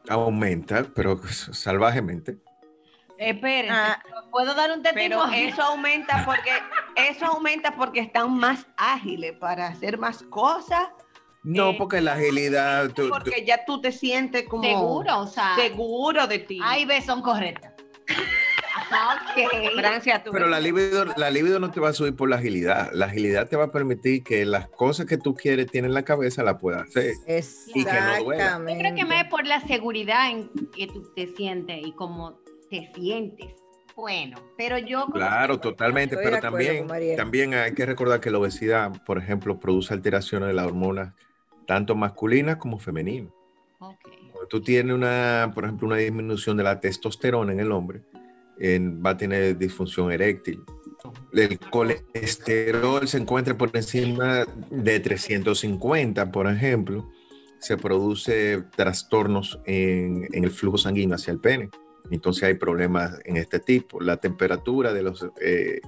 Aumenta, 0.08 0.84
pero 0.94 1.20
salvajemente. 1.52 2.38
Espérense, 3.18 3.72
Ah. 3.74 4.00
¿puedo 4.30 4.54
dar 4.54 4.70
un 4.70 4.82
Pero 4.82 4.94
testimonio? 4.94 5.48
eso 5.48 5.62
aumenta 5.62 6.22
porque 6.24 6.50
eso 7.10 7.26
aumenta 7.26 7.74
porque 7.74 8.00
están 8.00 8.32
más 8.38 8.66
ágiles 8.76 9.32
para 9.38 9.66
hacer 9.68 9.98
más 9.98 10.22
cosas, 10.24 10.88
No, 11.44 11.70
Eh, 11.70 11.74
porque 11.78 12.00
la 12.00 12.14
agilidad, 12.14 12.88
tú- 12.88 13.04
tú- 13.04 13.08
porque 13.10 13.44
ya 13.46 13.64
tú 13.64 13.80
te 13.80 13.92
sientes 13.92 14.42
como 14.48 14.64
Seguro, 14.64 15.20
o 15.20 15.26
sea, 15.28 15.54
seguro 15.56 16.26
de 16.26 16.40
ti. 16.40 16.58
A 16.62 16.78
y 16.80 16.84
B 16.84 17.00
son 17.00 17.22
correctas. 17.22 17.72
Ok. 18.90 19.74
Francia, 19.76 20.22
tú 20.22 20.30
pero 20.32 20.46
la 20.48 20.60
libido, 20.60 21.04
la 21.16 21.30
libido 21.30 21.58
no 21.58 21.70
te 21.70 21.80
va 21.80 21.90
a 21.90 21.92
subir 21.92 22.14
por 22.14 22.28
la 22.28 22.36
agilidad. 22.36 22.90
La 22.92 23.06
agilidad 23.06 23.48
te 23.48 23.56
va 23.56 23.64
a 23.64 23.72
permitir 23.72 24.22
que 24.22 24.44
las 24.44 24.68
cosas 24.68 25.06
que 25.06 25.16
tú 25.16 25.34
quieres 25.34 25.66
tener 25.68 25.88
en 25.88 25.94
la 25.94 26.04
cabeza 26.04 26.42
las 26.42 26.58
puedas 26.58 26.88
hacer. 26.88 27.14
Y 27.74 27.84
que 27.84 27.92
no 27.92 28.24
duela. 28.24 28.44
Exactamente. 28.44 28.72
Yo 28.72 28.78
creo 28.78 28.94
que 28.94 29.04
más 29.04 29.24
es 29.24 29.30
por 29.30 29.46
la 29.46 29.60
seguridad 29.60 30.30
en 30.30 30.50
que 30.74 30.86
tú 30.86 31.02
te 31.14 31.28
sientes 31.36 31.78
y 31.84 31.92
cómo 31.92 32.38
te 32.70 32.90
sientes. 32.94 33.48
Bueno, 33.96 34.38
pero 34.56 34.78
yo... 34.78 35.06
Claro, 35.06 35.58
totalmente, 35.58 36.14
Estoy 36.14 36.30
pero 36.30 36.40
también, 36.40 36.86
también 37.16 37.54
hay 37.54 37.74
que 37.74 37.84
recordar 37.84 38.20
que 38.20 38.30
la 38.30 38.38
obesidad, 38.38 38.92
por 39.04 39.18
ejemplo, 39.18 39.58
produce 39.58 39.92
alteraciones 39.92 40.46
de 40.46 40.54
las 40.54 40.66
hormonas 40.66 41.14
tanto 41.66 41.96
masculinas 41.96 42.56
como 42.56 42.78
femeninas. 42.78 43.32
Ok. 43.80 43.98
Cuando 44.32 44.46
tú 44.48 44.62
tienes 44.62 44.94
una, 44.94 45.50
por 45.52 45.64
ejemplo, 45.64 45.88
una 45.88 45.96
disminución 45.96 46.56
de 46.56 46.62
la 46.62 46.80
testosterona 46.80 47.52
en 47.52 47.58
el 47.60 47.72
hombre, 47.72 48.02
en- 48.60 49.02
va 49.04 49.10
a 49.10 49.16
tener 49.16 49.56
disfunción 49.58 50.10
eréctil. 50.12 50.62
El 51.32 51.58
colesterol 51.70 53.06
se 53.06 53.18
encuentra 53.18 53.56
por 53.56 53.70
encima 53.74 54.44
de 54.70 55.00
350, 55.00 56.30
por 56.32 56.46
ejemplo, 56.48 57.08
se 57.60 57.76
produce 57.76 58.62
trastornos 58.76 59.60
en, 59.64 60.28
en 60.32 60.44
el 60.44 60.50
flujo 60.50 60.78
sanguíneo 60.78 61.14
hacia 61.16 61.32
el 61.32 61.40
pene. 61.40 61.70
Entonces 62.10 62.44
hay 62.44 62.54
problemas 62.54 63.18
en 63.24 63.36
este 63.36 63.60
tipo. 63.60 64.00
La 64.00 64.16
temperatura 64.16 64.92
de 64.92 65.02
los, 65.02 65.26
eh, 65.40 65.80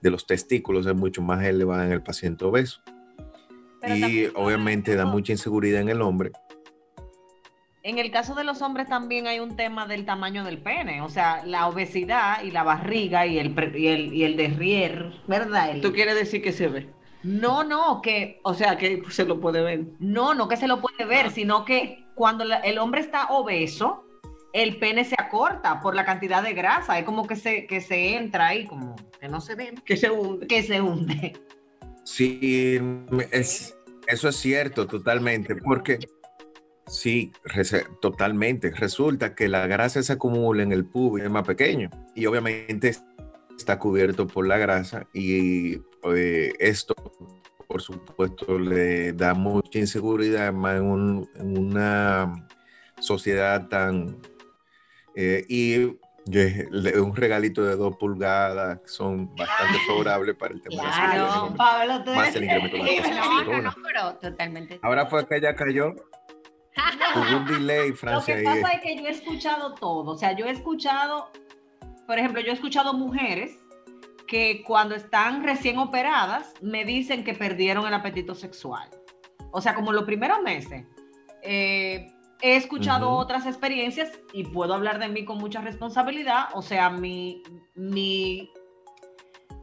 de 0.00 0.10
los 0.10 0.26
testículos 0.26 0.86
es 0.86 0.94
mucho 0.94 1.22
más 1.22 1.44
elevada 1.44 1.86
en 1.86 1.92
el 1.92 2.02
paciente 2.02 2.44
obeso. 2.44 2.80
Pero 3.80 3.96
y 3.96 4.30
obviamente 4.34 4.94
da 4.96 5.04
mucha 5.06 5.32
inseguridad 5.32 5.80
en 5.80 5.88
el 5.88 6.02
hombre. 6.02 6.32
En 7.86 7.98
el 7.98 8.10
caso 8.10 8.34
de 8.34 8.44
los 8.44 8.62
hombres 8.62 8.88
también 8.88 9.26
hay 9.26 9.40
un 9.40 9.56
tema 9.56 9.86
del 9.86 10.06
tamaño 10.06 10.42
del 10.42 10.56
pene, 10.56 11.02
o 11.02 11.10
sea, 11.10 11.44
la 11.44 11.68
obesidad 11.68 12.42
y 12.42 12.50
la 12.50 12.62
barriga 12.62 13.26
y 13.26 13.38
el, 13.38 13.54
pre- 13.54 13.78
y 13.78 13.88
el, 13.88 14.14
y 14.14 14.24
el 14.24 14.38
derrier, 14.38 15.12
¿verdad? 15.28 15.70
El- 15.70 15.82
tú 15.82 15.92
quieres 15.92 16.14
decir 16.14 16.40
que 16.42 16.52
se 16.52 16.68
ve. 16.68 16.88
No, 17.22 17.62
no, 17.62 18.00
que 18.00 18.40
O 18.42 18.54
sea, 18.54 18.78
que 18.78 19.02
se 19.10 19.26
lo 19.26 19.38
puede 19.38 19.60
ver. 19.62 19.84
no, 19.98 20.32
no 20.32 20.48
que 20.48 20.56
se 20.56 20.66
lo 20.66 20.80
puede 20.80 21.04
ver, 21.04 21.30
sino 21.30 21.66
que 21.66 22.06
cuando 22.14 22.44
la- 22.46 22.60
el 22.60 22.78
hombre 22.78 23.02
está 23.02 23.26
obeso, 23.26 24.06
el 24.54 24.78
pene 24.78 25.04
se 25.04 25.16
acorta 25.18 25.80
por 25.82 25.94
la 25.94 26.06
cantidad 26.06 26.42
de 26.42 26.54
grasa, 26.54 26.98
es 26.98 27.04
como 27.04 27.26
que 27.26 27.36
se, 27.36 27.66
que 27.66 27.82
se 27.82 28.16
entra 28.16 28.46
ahí, 28.48 28.64
como 28.64 28.96
que 29.20 29.28
no 29.28 29.42
se 29.42 29.56
ve, 29.56 29.74
Que 29.84 29.98
se 29.98 30.10
hunde. 30.10 30.46
que 30.46 30.62
se 30.62 30.80
hunde. 30.80 31.34
Sí, 32.04 32.78
es, 33.30 33.76
eso 34.06 34.28
es 34.30 34.36
cierto, 34.36 34.86
totalmente, 34.86 35.54
porque 35.56 35.98
sí, 36.86 37.32
totalmente. 38.00 38.70
Resulta 38.70 39.34
que 39.34 39.48
la 39.48 39.66
grasa 39.66 40.02
se 40.02 40.12
acumula 40.12 40.62
en 40.62 40.72
el 40.72 40.84
pubis, 40.84 41.24
es 41.24 41.30
más 41.30 41.46
pequeño, 41.46 41.90
y 42.14 42.26
obviamente 42.26 42.96
está 43.58 43.78
cubierto 43.78 44.26
por 44.26 44.46
la 44.46 44.58
grasa, 44.58 45.06
y 45.12 45.74
eh, 46.14 46.52
esto, 46.58 46.94
por 47.68 47.80
supuesto, 47.82 48.58
le 48.58 49.12
da 49.12 49.34
mucha 49.34 49.78
inseguridad 49.78 50.52
más 50.52 50.76
en, 50.76 50.84
un- 50.84 51.30
en 51.36 51.58
una 51.58 52.46
sociedad 53.00 53.68
tan... 53.68 54.18
eh, 55.14 55.44
y 55.48 55.96
un 56.98 57.14
regalito 57.14 57.62
de 57.64 57.76
dos 57.76 57.96
pulgadas 57.96 58.80
son 58.86 59.34
bastante 59.36 59.78
favorables 59.86 60.34
para 60.36 60.54
el 60.54 60.62
tema 60.62 60.76
de 60.82 60.88
la 60.88 60.94
Claro, 60.96 61.54
Pablo, 61.56 62.02
tú 62.04 62.10
más 62.12 62.34
el 62.34 62.44
incremento 62.44 62.76
de 62.78 62.82
la 62.82 62.88
No, 62.88 62.94
no, 62.96 63.02
testosterona. 63.02 63.62
no, 63.76 63.82
pero 63.86 64.14
totalmente. 64.14 64.78
Ahora 64.82 65.04
fue 65.06 65.26
que 65.26 65.36
ella 65.36 65.54
cayó. 65.54 65.94
Hubo 67.16 67.36
un 67.38 67.46
delay, 67.46 67.90
Lo 67.90 67.96
Francia. 67.96 68.36
que 68.36 68.42
y- 68.42 68.44
pasa 68.44 68.68
es 68.74 68.80
que 68.82 68.96
yo 68.96 69.06
he 69.06 69.10
escuchado 69.10 69.74
todo. 69.74 70.12
O 70.12 70.16
sea, 70.16 70.32
yo 70.36 70.46
he 70.46 70.50
escuchado, 70.50 71.30
por 72.06 72.18
ejemplo, 72.18 72.40
yo 72.40 72.50
he 72.50 72.54
escuchado 72.54 72.92
mujeres 72.94 73.58
que 74.26 74.62
cuando 74.66 74.94
están 74.94 75.44
recién 75.44 75.78
operadas 75.78 76.54
me 76.62 76.84
dicen 76.84 77.24
que 77.24 77.34
perdieron 77.34 77.86
el 77.86 77.94
apetito 77.94 78.34
sexual. 78.34 78.88
O 79.52 79.60
sea, 79.60 79.74
como 79.74 79.92
los 79.92 80.04
primeros 80.04 80.42
meses. 80.42 80.86
Eh, 81.42 82.10
he 82.40 82.56
escuchado 82.56 83.08
Ujú. 83.10 83.18
otras 83.18 83.46
experiencias 83.46 84.10
y 84.32 84.44
puedo 84.44 84.74
hablar 84.74 84.98
de 84.98 85.08
mí 85.08 85.24
con 85.24 85.38
mucha 85.38 85.60
responsabilidad. 85.60 86.46
O 86.54 86.62
sea, 86.62 86.90
mi, 86.90 87.42
mi, 87.74 88.50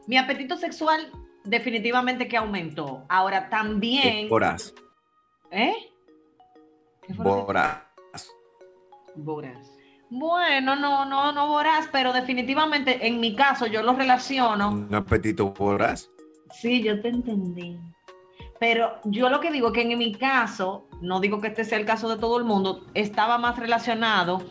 mi 0.08 0.18
apetito 0.18 0.56
sexual 0.58 1.12
definitivamente 1.44 2.28
que 2.28 2.38
aumentó. 2.38 3.04
Ahora 3.10 3.50
también... 3.50 4.30
Voraz. 4.30 4.74
¿Eh? 5.52 5.74
Voraz. 7.10 7.84
Voraz. 9.16 9.72
Bueno, 10.10 10.76
no, 10.76 11.06
no, 11.06 11.32
no 11.32 11.48
voraz, 11.48 11.88
pero 11.92 12.12
definitivamente 12.12 13.08
en 13.08 13.20
mi 13.20 13.36
caso 13.36 13.66
yo 13.66 13.82
lo 13.82 13.94
relaciono. 13.94 14.72
Un 14.72 14.94
apetito 14.94 15.52
voraz. 15.52 16.10
Sí, 16.52 16.84
yo 16.84 17.02
te 17.02 17.10
entendí. 17.10 17.80
Pero 18.60 19.00
yo 19.06 19.30
lo 19.30 19.40
que 19.40 19.52
digo 19.52 19.70
es 19.70 19.74
que 19.74 19.82
en 19.82 19.98
mi 19.98 20.14
caso, 20.14 20.88
no 21.02 21.20
digo 21.20 21.42
que 21.42 21.48
este 21.48 21.64
sea 21.64 21.80
el 21.80 21.86
caso 21.86 22.10
de 22.10 22.18
todo 22.18 22.38
el 22.38 22.44
mundo, 22.44 22.86
estaba 22.94 23.38
más 23.38 23.58
relacionado 23.58 24.44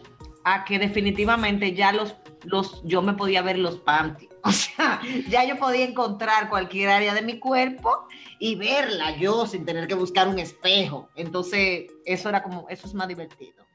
a 0.45 0.64
que 0.64 0.78
definitivamente 0.78 1.75
ya 1.75 1.92
los, 1.92 2.16
los, 2.44 2.82
yo 2.85 3.02
me 3.02 3.14
podía 3.14 3.42
ver 3.42 3.59
los 3.59 3.76
panties. 3.76 4.30
O 4.42 4.52
sea, 4.52 5.02
ya 5.28 5.44
yo 5.44 5.59
podía 5.59 5.85
encontrar 5.85 6.49
cualquier 6.49 6.88
área 6.88 7.12
de 7.12 7.20
mi 7.20 7.38
cuerpo 7.38 8.09
y 8.38 8.54
verla 8.54 9.14
yo 9.18 9.47
sin 9.47 9.66
tener 9.66 9.87
que 9.87 9.94
buscar 9.94 10.28
un 10.28 10.38
espejo. 10.38 11.11
Entonces, 11.14 11.92
eso 12.06 12.30
era 12.30 12.42
como, 12.42 12.66
eso 12.70 12.87
es 12.87 12.94
más 12.94 13.06
divertido. 13.06 13.66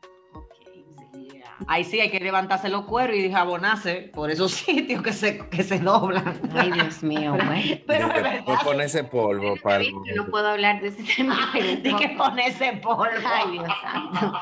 Ahí 1.68 1.84
sí 1.84 2.00
hay 2.00 2.10
que 2.12 2.20
levantarse 2.20 2.70
los 2.70 2.86
cueros 2.86 3.16
y 3.16 3.32
jabonarse 3.32 4.12
por 4.14 4.30
esos 4.30 4.52
sitios 4.66 5.02
que 5.02 5.14
se, 5.14 5.48
que 5.50 5.64
se 5.64 5.80
doblan. 5.80 6.40
Ay, 6.54 6.72
Dios 6.72 7.02
mío, 7.02 7.38
güey. 7.46 7.84
Pero 7.88 8.08
de 8.10 8.14
Después 8.14 8.44
verdad, 8.46 8.64
pone 8.64 8.84
ese 8.84 9.04
polvo 9.04 9.56
para. 9.64 9.84
Yo 9.84 10.16
no 10.16 10.28
puedo 10.28 10.48
hablar 10.48 10.82
de 10.82 10.90
ese 10.90 11.04
tema. 11.04 11.50
pero 11.54 11.68
de 11.68 11.96
que 11.96 12.10
ponerse 12.18 12.74
polvo. 12.84 13.06
Ay, 13.26 13.52
Dios 13.52 13.68
santo. 13.82 14.40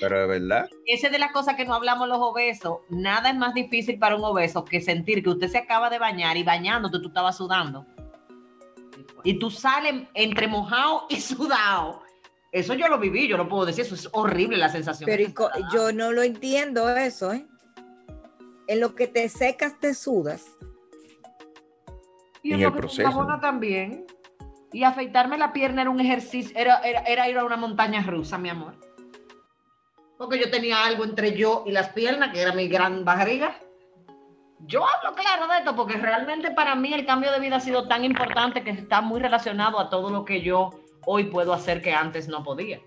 Pero 0.00 0.20
de 0.20 0.26
verdad. 0.26 0.68
Esa 0.86 1.06
es 1.06 1.12
de 1.12 1.18
las 1.18 1.32
cosas 1.32 1.54
que 1.54 1.64
no 1.64 1.74
hablamos 1.74 2.08
los 2.08 2.18
obesos. 2.20 2.78
Nada 2.90 3.30
es 3.30 3.36
más 3.36 3.54
difícil 3.54 3.98
para 3.98 4.16
un 4.16 4.24
obeso 4.24 4.64
que 4.64 4.80
sentir 4.80 5.22
que 5.22 5.30
usted 5.30 5.48
se 5.48 5.58
acaba 5.58 5.90
de 5.90 5.98
bañar 5.98 6.36
y 6.36 6.42
bañándote 6.42 6.98
tú 6.98 7.08
estabas 7.08 7.36
sudando. 7.36 7.86
Y 9.22 9.38
tú 9.38 9.50
sales 9.50 10.06
entre 10.14 10.48
mojado 10.48 11.06
y 11.08 11.20
sudado. 11.20 12.02
Eso 12.54 12.74
yo 12.74 12.86
lo 12.86 13.00
viví, 13.00 13.26
yo 13.26 13.36
no 13.36 13.48
puedo 13.48 13.66
decir, 13.66 13.84
eso 13.84 13.96
es 13.96 14.08
horrible 14.12 14.56
la 14.56 14.68
sensación. 14.68 15.06
Pero 15.06 15.24
yo 15.72 15.90
no 15.90 16.12
lo 16.12 16.22
entiendo 16.22 16.88
eso, 16.88 17.32
¿eh? 17.32 17.44
En 18.68 18.78
lo 18.78 18.94
que 18.94 19.08
te 19.08 19.28
secas, 19.28 19.80
te 19.80 19.92
sudas. 19.92 20.46
Y 22.44 22.52
en 22.52 22.60
lo 22.60 22.68
el 22.68 22.72
que 22.72 22.76
te 22.76 22.80
proceso, 22.80 23.24
¿no? 23.24 23.40
también. 23.40 24.06
Y 24.72 24.84
afeitarme 24.84 25.36
la 25.36 25.52
pierna 25.52 25.82
era 25.82 25.90
un 25.90 25.98
ejercicio, 25.98 26.56
era, 26.56 26.78
era, 26.78 27.00
era 27.00 27.28
ir 27.28 27.38
a 27.38 27.44
una 27.44 27.56
montaña 27.56 28.04
rusa, 28.04 28.38
mi 28.38 28.50
amor. 28.50 28.76
Porque 30.16 30.38
yo 30.38 30.48
tenía 30.48 30.84
algo 30.84 31.02
entre 31.02 31.36
yo 31.36 31.64
y 31.66 31.72
las 31.72 31.88
piernas, 31.88 32.32
que 32.32 32.40
era 32.40 32.52
mi 32.52 32.68
gran 32.68 33.04
barriga. 33.04 33.58
Yo 34.60 34.84
hablo 34.86 35.16
claro 35.16 35.48
de 35.48 35.58
esto 35.58 35.74
porque 35.74 35.96
realmente 35.96 36.52
para 36.52 36.76
mí 36.76 36.94
el 36.94 37.04
cambio 37.04 37.32
de 37.32 37.40
vida 37.40 37.56
ha 37.56 37.60
sido 37.60 37.88
tan 37.88 38.04
importante 38.04 38.62
que 38.62 38.70
está 38.70 39.00
muy 39.00 39.20
relacionado 39.20 39.80
a 39.80 39.90
todo 39.90 40.08
lo 40.08 40.24
que 40.24 40.40
yo 40.40 40.70
hoy 41.06 41.24
puedo 41.24 41.52
hacer 41.52 41.82
que 41.82 41.92
antes 41.92 42.28
no 42.28 42.42
podía. 42.42 42.80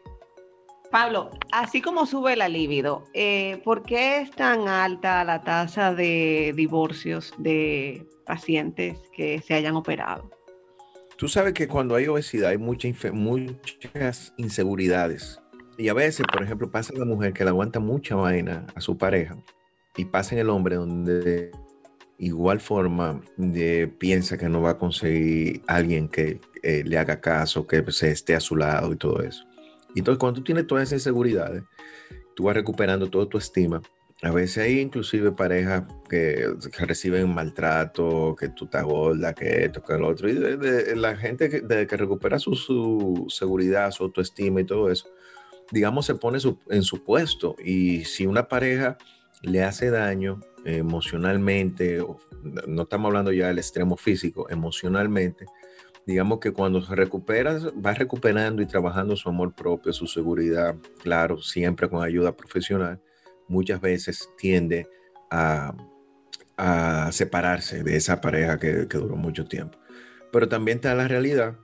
Pablo, 0.92 1.32
así 1.52 1.82
como 1.82 2.06
sube 2.06 2.36
la 2.36 2.48
libido, 2.48 3.04
eh, 3.14 3.62
¿por 3.64 3.84
qué 3.84 4.22
es 4.22 4.32
tan 4.32 4.68
alta 4.68 5.24
la 5.26 5.44
tasa 5.44 5.94
de 5.94 6.54
divorcios 6.56 7.34
de 7.38 8.06
pacientes 8.26 8.98
que 9.14 9.42
se 9.42 9.54
hayan 9.54 9.76
operado? 9.76 10.30
Tú 11.18 11.28
sabes 11.28 11.54
que 11.54 11.68
cuando 11.68 11.96
hay 11.96 12.08
obesidad 12.08 12.52
hay 12.52 12.58
mucha 12.58 12.88
muchas 13.12 14.34
inseguridades. 14.38 15.42
Y 15.78 15.90
a 15.90 15.94
veces, 15.94 16.26
por 16.32 16.44
ejemplo, 16.44 16.72
pasa 16.72 16.94
la 16.96 17.06
mujer 17.06 17.34
que 17.34 17.44
le 17.44 17.50
aguanta 17.50 17.80
mucha 17.80 18.16
vaina 18.16 18.66
a 18.74 18.82
su 18.82 18.98
pareja 18.98 19.36
y 19.96 20.06
pasa 20.06 20.36
en 20.36 20.42
el 20.42 20.50
hombre 20.50 20.76
donde 20.76 21.52
igual 22.18 22.60
forma 22.60 23.22
de, 23.38 23.88
piensa 23.88 24.38
que 24.38 24.50
no 24.50 24.62
va 24.62 24.72
a 24.72 24.78
conseguir 24.78 25.62
alguien 25.68 26.08
que 26.10 26.42
eh, 26.64 26.84
le 26.86 26.98
haga 26.98 27.22
caso, 27.22 27.68
que 27.68 27.84
se 27.92 28.12
esté 28.12 28.36
a 28.36 28.40
su 28.40 28.56
lado 28.56 28.92
y 28.94 28.96
todo 28.98 29.22
eso. 29.22 29.44
Entonces 29.96 30.20
cuando 30.20 30.40
tú 30.40 30.44
tienes 30.44 30.68
todas 30.68 30.84
esas 30.84 31.00
inseguridades, 31.02 31.64
tú 32.36 32.44
vas 32.46 32.56
recuperando 32.56 33.10
toda 33.10 33.28
tu 33.28 33.38
estima. 33.38 33.82
A 34.24 34.32
veces 34.32 34.58
hay 34.64 34.80
inclusive 34.80 35.32
parejas 35.32 35.84
que, 36.10 36.48
que 36.76 36.86
reciben 36.86 37.34
maltrato, 37.34 38.36
que 38.40 38.50
tú 38.50 38.66
estás 38.66 38.84
gorda, 38.84 39.34
que 39.34 39.66
esto, 39.66 39.84
que 39.84 39.94
lo 39.98 40.08
otro. 40.08 40.28
Y 40.28 40.34
de- 40.34 40.58
de- 40.58 40.96
la 40.96 41.16
gente 41.16 41.50
que, 41.50 41.62
de 41.62 41.86
que 41.86 41.98
recupera 41.98 42.40
su, 42.40 42.56
su 42.56 43.26
seguridad, 43.30 43.92
su 43.92 44.04
autoestima 44.06 44.62
y 44.62 44.64
todo 44.64 44.90
eso, 44.90 45.08
digamos, 45.72 46.08
se 46.08 46.16
pone 46.16 46.40
su- 46.40 46.58
en 46.70 46.82
su 46.82 47.04
puesto. 47.04 47.56
Y 47.64 48.06
si 48.06 48.26
una 48.26 48.48
pareja 48.48 48.98
le 49.44 49.64
hace 49.64 49.92
daño 49.92 50.40
emocionalmente, 50.68 52.04
no 52.68 52.82
estamos 52.82 53.08
hablando 53.08 53.32
ya 53.32 53.48
del 53.48 53.58
extremo 53.58 53.96
físico, 53.96 54.50
emocionalmente, 54.50 55.46
digamos 56.06 56.40
que 56.40 56.52
cuando 56.52 56.82
se 56.82 56.96
recupera, 56.96 57.58
va 57.86 57.94
recuperando 57.94 58.62
y 58.62 58.66
trabajando 58.66 59.16
su 59.16 59.30
amor 59.30 59.54
propio, 59.54 59.94
su 59.94 60.08
seguridad, 60.08 60.76
claro, 61.02 61.42
siempre 61.42 61.90
con 61.90 62.04
ayuda 62.04 62.36
profesional, 62.36 63.02
muchas 63.48 63.80
veces 63.80 64.30
tiende 64.38 64.88
a, 65.32 65.74
a 66.58 67.12
separarse 67.12 67.84
de 67.84 67.96
esa 67.96 68.20
pareja 68.20 68.60
que, 68.60 68.88
que 68.88 68.98
duró 68.98 69.16
mucho 69.16 69.46
tiempo. 69.46 69.78
Pero 70.32 70.50
también 70.50 70.78
está 70.78 70.94
la 70.96 71.08
realidad 71.08 71.58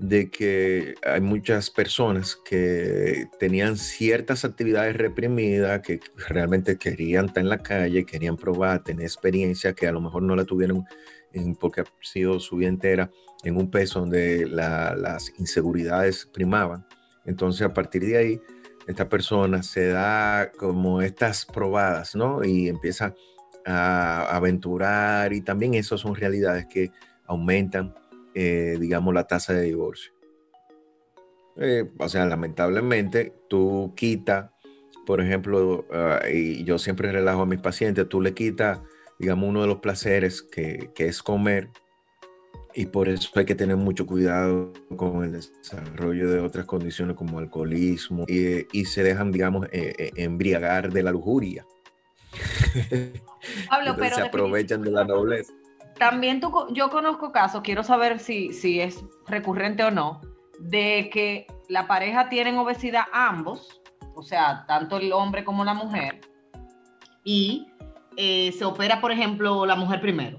de 0.00 0.30
que 0.30 0.94
hay 1.04 1.20
muchas 1.20 1.70
personas 1.70 2.36
que 2.36 3.26
tenían 3.40 3.76
ciertas 3.76 4.44
actividades 4.44 4.96
reprimidas, 4.96 5.80
que 5.82 6.00
realmente 6.28 6.78
querían 6.78 7.26
estar 7.26 7.42
en 7.42 7.48
la 7.48 7.58
calle, 7.58 8.06
querían 8.06 8.36
probar, 8.36 8.84
tener 8.84 9.02
experiencia, 9.02 9.72
que 9.72 9.88
a 9.88 9.92
lo 9.92 10.00
mejor 10.00 10.22
no 10.22 10.36
la 10.36 10.44
tuvieron 10.44 10.84
en- 11.32 11.56
porque 11.56 11.80
ha 11.80 11.84
sido 12.00 12.38
su 12.38 12.56
vida 12.56 12.68
entera 12.68 13.10
en 13.42 13.56
un 13.56 13.70
peso 13.70 14.00
donde 14.00 14.46
la- 14.46 14.94
las 14.94 15.32
inseguridades 15.38 16.26
primaban. 16.32 16.86
Entonces, 17.24 17.62
a 17.62 17.74
partir 17.74 18.06
de 18.06 18.16
ahí, 18.16 18.40
esta 18.86 19.08
persona 19.08 19.62
se 19.64 19.88
da 19.88 20.52
como 20.56 21.02
estas 21.02 21.44
probadas, 21.44 22.14
¿no? 22.14 22.44
Y 22.44 22.68
empieza 22.68 23.14
a 23.66 24.34
aventurar 24.34 25.32
y 25.32 25.40
también 25.40 25.74
eso 25.74 25.98
son 25.98 26.14
realidades 26.14 26.66
que 26.66 26.90
aumentan, 27.26 27.94
eh, 28.40 28.76
digamos, 28.78 29.12
la 29.12 29.26
tasa 29.26 29.52
de 29.52 29.62
divorcio. 29.62 30.12
Eh, 31.56 31.90
o 31.98 32.08
sea, 32.08 32.24
lamentablemente, 32.24 33.34
tú 33.48 33.92
quitas, 33.96 34.50
por 35.04 35.20
ejemplo, 35.20 35.86
ah, 35.92 36.20
y 36.32 36.62
yo 36.62 36.78
siempre 36.78 37.10
relajo 37.10 37.42
a 37.42 37.46
mis 37.46 37.60
pacientes, 37.60 38.08
tú 38.08 38.20
le 38.20 38.32
quitas, 38.32 38.80
digamos, 39.18 39.48
uno 39.48 39.62
de 39.62 39.66
los 39.66 39.78
placeres 39.78 40.40
que, 40.40 40.90
que 40.94 41.06
es 41.06 41.20
comer, 41.20 41.68
y 42.74 42.86
por 42.86 43.08
eso 43.08 43.30
hay 43.34 43.44
que 43.44 43.56
tener 43.56 43.76
mucho 43.76 44.06
cuidado 44.06 44.72
con 44.96 45.24
el 45.24 45.32
desarrollo 45.32 46.30
de 46.30 46.38
otras 46.38 46.64
condiciones 46.64 47.16
como 47.16 47.40
alcoholismo 47.40 48.24
y, 48.28 48.68
y 48.72 48.84
se 48.84 49.02
dejan, 49.02 49.32
digamos, 49.32 49.66
eh, 49.72 49.94
eh, 49.98 50.10
embriagar 50.14 50.92
de 50.92 51.02
la 51.02 51.10
lujuria. 51.10 51.66
Pablo, 53.68 53.96
pero 53.98 54.14
se 54.14 54.22
aprovechan 54.22 54.82
de 54.82 54.92
la 54.92 55.04
nobleza. 55.04 55.52
También 55.98 56.40
yo 56.70 56.90
conozco 56.90 57.32
casos, 57.32 57.62
quiero 57.62 57.82
saber 57.82 58.20
si, 58.20 58.52
si 58.52 58.80
es 58.80 59.04
recurrente 59.26 59.82
o 59.82 59.90
no, 59.90 60.20
de 60.60 61.10
que 61.12 61.46
la 61.68 61.86
pareja 61.86 62.28
tienen 62.28 62.56
obesidad 62.56 63.04
ambos, 63.12 63.80
o 64.14 64.22
sea, 64.22 64.64
tanto 64.66 64.98
el 64.98 65.12
hombre 65.12 65.44
como 65.44 65.64
la 65.64 65.74
mujer, 65.74 66.20
y 67.24 67.66
eh, 68.16 68.52
se 68.52 68.64
opera, 68.64 69.00
por 69.00 69.12
ejemplo, 69.12 69.66
la 69.66 69.76
mujer 69.76 70.00
primero, 70.00 70.38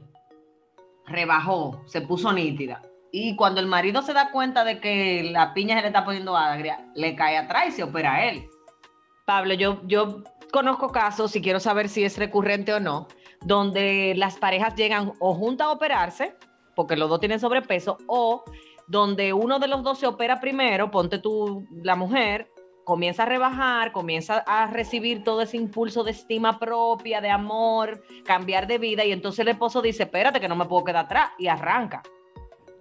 rebajó, 1.06 1.84
se 1.88 2.02
puso 2.02 2.32
nítida, 2.32 2.82
y 3.12 3.36
cuando 3.36 3.60
el 3.60 3.67
marido 3.67 4.02
se 4.02 4.13
da 4.13 4.32
cuenta 4.32 4.63
de 4.63 4.80
que 4.80 5.30
la 5.32 5.54
piña 5.54 5.76
se 5.76 5.82
le 5.82 5.88
está 5.88 6.06
poniendo 6.06 6.38
agria, 6.38 6.89
le 6.95 7.15
cae 7.15 7.38
atrás 7.38 7.65
y 7.69 7.72
se 7.72 7.84
opera 7.84 8.15
a 8.15 8.26
él. 8.26 8.48
Pablo, 9.26 9.54
yo, 9.56 9.82
yo 9.86 10.24
conozco 10.52 10.89
casos, 10.89 11.36
y 11.36 11.41
quiero 11.41 11.60
saber 11.60 11.89
si 11.89 12.04
es 12.04 12.17
recurrente 12.17 12.74
o 12.74 12.80
no, 12.80 13.08
donde 13.41 14.13
las 14.15 14.38
parejas 14.38 14.75
llegan 14.75 15.13
o 15.19 15.34
juntas 15.34 15.67
a 15.67 15.71
operarse, 15.71 16.36
porque 16.75 16.95
los 16.95 17.10
dos 17.10 17.19
tienen 17.19 17.39
sobrepeso, 17.39 17.97
o 18.08 18.43
donde 18.88 19.34
uno 19.34 19.60
de 19.60 19.67
los 19.67 19.84
dos 19.84 19.99
se 19.99 20.08
opera 20.08 20.39
primero, 20.39 20.89
ponte 20.89 21.19
tú 21.19 21.67
la 21.84 21.95
mujer, 21.95 22.49
comienza 22.84 23.23
a 23.23 23.25
rebajar, 23.28 23.91
comienza 23.91 24.39
a 24.47 24.65
recibir 24.65 25.23
todo 25.23 25.43
ese 25.43 25.58
impulso 25.58 26.04
de 26.04 26.12
estima 26.12 26.58
propia, 26.58 27.21
de 27.21 27.30
amor, 27.30 28.02
cambiar 28.25 28.65
de 28.65 28.80
vida, 28.80 29.06
y 29.06 29.12
entonces 29.12 29.39
el 29.39 29.49
esposo 29.49 29.82
dice, 29.82 30.04
espérate 30.04 30.39
que 30.39 30.47
no 30.47 30.56
me 30.56 30.65
puedo 30.65 30.84
quedar 30.84 31.06
atrás, 31.06 31.30
y 31.38 31.47
arranca. 31.47 32.02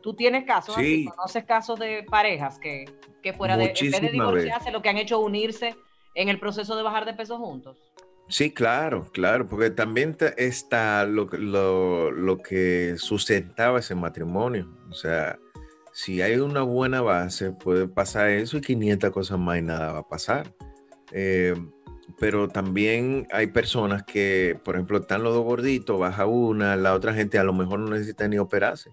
¿Tú 0.00 0.14
tienes 0.14 0.44
casos 0.44 0.76
así? 0.76 1.02
Sí. 1.02 1.04
¿Conoces 1.04 1.44
casos 1.44 1.78
de 1.78 2.04
parejas 2.04 2.58
que, 2.58 2.86
que 3.22 3.34
fuera 3.34 3.56
de, 3.56 3.74
en 3.78 3.90
vez 3.90 4.00
de 4.00 4.08
divorciarse, 4.08 4.70
lo 4.70 4.80
que 4.80 4.88
han 4.88 4.96
hecho 4.96 5.18
es 5.20 5.26
unirse 5.26 5.76
en 6.14 6.30
el 6.30 6.38
proceso 6.38 6.76
de 6.76 6.82
bajar 6.82 7.04
de 7.04 7.12
peso 7.12 7.36
juntos? 7.36 7.76
Sí, 8.28 8.50
claro, 8.52 9.06
claro, 9.12 9.46
porque 9.46 9.70
también 9.70 10.14
ta- 10.14 10.28
está 10.28 11.04
lo, 11.06 11.28
que- 11.28 11.38
lo, 11.38 12.10
lo 12.10 12.38
que 12.38 12.94
sustentaba 12.98 13.78
ese 13.80 13.94
matrimonio. 13.94 14.68
O 14.90 14.94
sea, 14.94 15.38
si 15.92 16.20
hay 16.22 16.36
una 16.36 16.62
buena 16.62 17.00
base, 17.00 17.52
puede 17.52 17.88
pasar 17.88 18.28
eso 18.28 18.58
y 18.58 18.60
500 18.60 19.10
cosas 19.10 19.38
más 19.38 19.58
y 19.58 19.62
nada 19.62 19.92
va 19.92 19.98
a 20.00 20.08
pasar. 20.08 20.52
Eh, 21.12 21.54
pero 22.18 22.48
también 22.48 23.26
hay 23.32 23.46
personas 23.48 24.02
que, 24.02 24.58
por 24.64 24.74
ejemplo, 24.74 24.98
están 24.98 25.22
los 25.22 25.34
dos 25.34 25.44
gorditos, 25.44 25.98
baja 25.98 26.26
una, 26.26 26.76
la 26.76 26.94
otra 26.94 27.14
gente 27.14 27.38
a 27.38 27.44
lo 27.44 27.52
mejor 27.52 27.78
no 27.80 27.90
necesita 27.90 28.28
ni 28.28 28.38
operarse. 28.38 28.90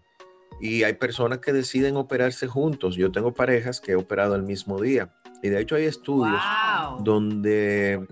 Y 0.62 0.84
hay 0.84 0.93
personas 0.93 1.39
que 1.39 1.52
deciden 1.52 1.98
operarse 1.98 2.48
juntos. 2.48 2.95
Yo 2.95 3.12
tengo 3.12 3.34
parejas 3.34 3.82
que 3.82 3.91
he 3.91 3.95
operado 3.95 4.36
el 4.36 4.43
mismo 4.43 4.80
día. 4.82 5.13
Y 5.43 5.50
de 5.50 5.60
hecho 5.60 5.76
hay 5.76 5.84
estudios 5.86 6.41
¡Wow! 6.89 7.04
donde 7.04 8.06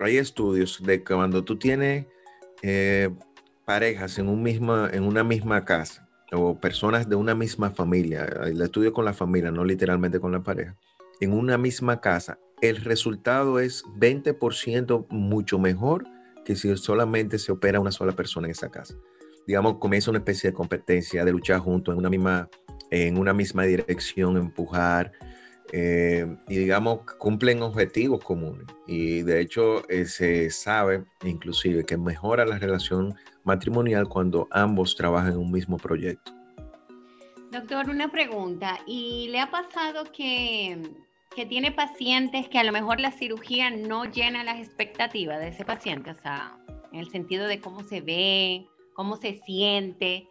hay 0.00 0.18
estudios 0.18 0.82
de 0.82 0.98
que 1.02 1.14
cuando 1.14 1.44
tú 1.44 1.58
tienes 1.58 2.06
eh, 2.62 3.10
parejas 3.64 4.18
en, 4.18 4.28
un 4.28 4.42
misma, 4.42 4.90
en 4.92 5.04
una 5.04 5.24
misma 5.24 5.64
casa 5.64 6.08
o 6.32 6.58
personas 6.60 7.08
de 7.08 7.16
una 7.16 7.34
misma 7.34 7.70
familia, 7.70 8.24
el 8.44 8.60
estudio 8.60 8.92
con 8.92 9.04
la 9.04 9.12
familia, 9.12 9.50
no 9.50 9.64
literalmente 9.64 10.20
con 10.20 10.32
la 10.32 10.42
pareja, 10.42 10.76
en 11.20 11.32
una 11.32 11.56
misma 11.56 12.00
casa, 12.00 12.38
el 12.60 12.76
resultado 12.76 13.60
es 13.60 13.84
20% 13.98 15.06
mucho 15.10 15.58
mejor 15.58 16.04
que 16.44 16.56
si 16.56 16.74
solamente 16.76 17.38
se 17.38 17.52
opera 17.52 17.80
una 17.80 17.92
sola 17.92 18.12
persona 18.12 18.46
en 18.46 18.52
esa 18.52 18.70
casa. 18.70 18.94
Digamos, 19.46 19.78
comienza 19.78 20.10
una 20.10 20.18
especie 20.18 20.50
de 20.50 20.54
competencia, 20.54 21.24
de 21.24 21.32
luchar 21.32 21.60
juntos 21.60 21.92
en 21.92 21.98
una 21.98 22.10
misma, 22.10 22.48
en 22.90 23.18
una 23.18 23.32
misma 23.32 23.64
dirección, 23.64 24.36
empujar, 24.36 25.12
eh, 25.72 26.36
y 26.48 26.56
digamos 26.56 27.00
cumplen 27.18 27.62
objetivos 27.62 28.22
comunes 28.22 28.66
y 28.86 29.22
de 29.22 29.40
hecho 29.40 29.88
eh, 29.88 30.04
se 30.04 30.50
sabe 30.50 31.04
inclusive 31.24 31.84
que 31.84 31.96
mejora 31.96 32.46
la 32.46 32.58
relación 32.58 33.16
matrimonial 33.44 34.08
cuando 34.08 34.48
ambos 34.50 34.96
trabajan 34.96 35.32
en 35.32 35.38
un 35.38 35.50
mismo 35.50 35.76
proyecto. 35.76 36.32
Doctor, 37.50 37.88
una 37.88 38.10
pregunta. 38.10 38.80
¿Y 38.86 39.28
le 39.30 39.40
ha 39.40 39.50
pasado 39.50 40.04
que, 40.12 40.82
que 41.34 41.46
tiene 41.46 41.72
pacientes 41.72 42.48
que 42.48 42.58
a 42.58 42.64
lo 42.64 42.72
mejor 42.72 43.00
la 43.00 43.12
cirugía 43.12 43.70
no 43.70 44.04
llena 44.04 44.44
las 44.44 44.58
expectativas 44.58 45.38
de 45.38 45.48
ese 45.48 45.64
paciente? 45.64 46.10
O 46.10 46.16
sea, 46.20 46.58
en 46.92 47.00
el 47.00 47.08
sentido 47.10 47.46
de 47.46 47.60
cómo 47.60 47.82
se 47.82 48.00
ve, 48.00 48.66
cómo 48.94 49.16
se 49.16 49.40
siente, 49.46 50.28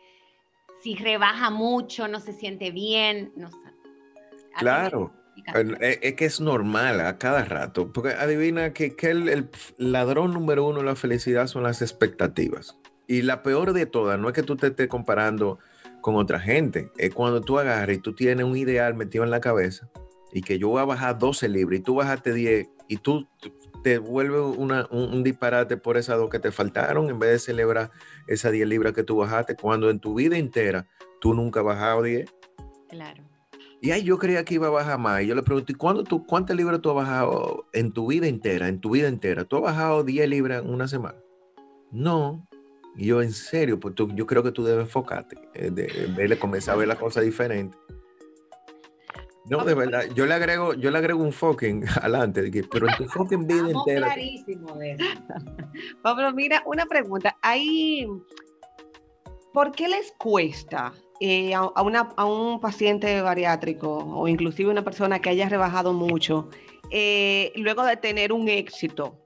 si 0.82 0.96
rebaja 0.96 1.50
mucho, 1.50 2.08
no 2.08 2.20
se 2.20 2.34
siente 2.34 2.72
bien, 2.72 3.32
no 3.36 3.50
sé. 3.50 3.58
¿Ha 4.56 4.60
Claro. 4.60 5.12
Explicación? 5.36 5.78
Es 6.02 6.14
que 6.16 6.26
es 6.26 6.40
normal 6.42 7.02
a 7.02 7.18
cada 7.18 7.44
rato, 7.46 7.92
porque 7.94 8.10
adivina 8.14 8.74
que, 8.74 8.96
que 8.96 9.12
el, 9.12 9.30
el 9.30 9.50
ladrón 9.78 10.34
número 10.34 10.66
uno 10.66 10.80
de 10.80 10.86
la 10.86 10.96
felicidad 10.96 11.48
son 11.48 11.64
las 11.64 11.82
expectativas. 11.82 12.78
Y 13.08 13.22
la 13.22 13.44
peor 13.44 13.74
de 13.74 13.86
todas 13.86 14.20
no 14.20 14.28
es 14.30 14.34
que 14.34 14.44
tú 14.44 14.56
te 14.56 14.68
estés 14.68 14.88
comparando 14.88 15.60
con 16.02 16.16
otra 16.16 16.40
gente, 16.40 16.92
es 16.98 17.14
cuando 17.14 17.42
tú 17.42 17.58
agarras 17.60 17.98
y 17.98 18.00
tú 18.00 18.14
tienes 18.14 18.46
un 18.46 18.56
ideal 18.58 18.94
metido 18.94 19.24
en 19.24 19.32
la 19.32 19.40
cabeza 19.42 19.90
y 20.32 20.42
que 20.42 20.60
yo 20.60 20.70
voy 20.70 20.82
a 20.82 20.86
bajar 20.86 21.18
12 21.18 21.48
libras 21.50 21.80
y 21.80 21.84
tú 21.84 21.96
bajaste 21.96 22.34
10 22.34 22.68
y 22.88 22.98
tú 22.98 23.28
te 23.84 23.98
vuelve 24.00 24.40
una- 24.42 24.88
un, 24.92 25.14
un 25.14 25.24
disparate 25.24 25.78
por 25.78 25.98
esas 25.98 26.18
dos 26.18 26.30
que 26.30 26.40
te 26.40 26.52
faltaron 26.52 27.10
en 27.10 27.18
vez 27.20 27.32
de 27.32 27.40
celebrar 27.40 27.90
esas 28.28 28.52
10 28.52 28.68
libras 28.68 28.94
que 28.94 29.04
tú 29.04 29.18
bajaste, 29.18 29.56
cuando 29.56 29.90
en 29.90 30.00
tu 30.00 30.14
vida 30.16 30.38
entera 30.38 30.88
tú 31.22 31.34
nunca 31.34 31.62
has 31.62 31.66
bajado 31.66 32.04
10. 32.04 32.28
Claro. 32.90 33.24
Y 33.86 33.92
ahí 33.92 34.02
yo 34.02 34.18
creía 34.18 34.44
que 34.44 34.56
iba 34.56 34.66
a 34.66 34.72
bajar 34.72 34.98
más. 34.98 35.22
Y 35.22 35.28
yo 35.28 35.36
le 35.36 35.44
pregunté, 35.44 35.74
¿y 35.74 35.76
¿cuándo 35.76 36.04
tú, 36.04 36.26
¿cuántas 36.26 36.58
libras 36.58 36.82
tú 36.82 36.90
has 36.90 36.96
bajado 36.96 37.68
en 37.72 37.92
tu 37.94 38.08
vida 38.08 38.26
entera? 38.26 38.68
En 38.68 38.80
tu 38.82 38.90
vida 38.90 39.08
entera. 39.08 39.46
¿Tú 39.46 39.58
has 39.58 39.62
bajado 39.62 40.04
10 40.04 40.28
libras 40.28 40.64
en 40.64 40.72
una 40.74 40.88
semana? 40.88 41.20
No. 41.92 42.48
Y 42.96 43.06
yo, 43.06 43.22
en 43.22 43.32
serio, 43.32 43.80
pues 43.80 43.94
tú- 43.94 44.10
yo 44.16 44.26
creo 44.26 44.42
que 44.42 44.52
tú 44.52 44.64
debes 44.64 44.86
enfocarte, 44.86 45.38
eh, 45.54 45.70
de, 45.70 46.40
comenzar 46.40 46.74
a 46.74 46.78
ver 46.80 46.88
la 46.88 46.96
cosa 46.96 47.22
diferente. 47.22 47.78
No, 49.48 49.64
de 49.64 49.76
verdad, 49.76 50.06
yo 50.16 50.26
le 50.26 50.34
agrego, 50.34 50.74
yo 50.74 50.90
le 50.90 50.98
agrego 50.98 51.22
un 51.24 51.32
fucking 51.32 51.84
adelante, 52.02 52.42
pero 52.72 52.88
en 52.90 52.96
tu 52.98 53.06
fucking 53.06 53.46
vida 53.46 53.68
Estamos 53.68 53.88
entera. 53.88 54.08
clarísimos 54.08 54.80
de 54.80 54.92
eso. 54.94 55.04
Pablo, 56.02 56.34
mira, 56.34 56.64
una 56.66 56.88
pregunta. 56.88 57.38
Hay, 57.44 58.08
¿Por 59.54 59.72
qué 59.74 59.88
les 59.88 60.12
cuesta 60.18 60.92
eh, 61.20 61.54
a, 61.54 62.26
un 62.26 62.60
paciente 62.60 63.22
bariátrico 63.22 63.98
o 63.98 64.28
inclusive 64.28 64.70
una 64.70 64.84
persona 64.84 65.20
que 65.20 65.30
haya 65.30 65.48
rebajado 65.48 65.94
mucho, 65.94 66.50
eh, 66.92 67.52
luego 67.56 67.84
de 67.84 67.98
tener 67.98 68.34
un 68.34 68.50
éxito 68.50 69.18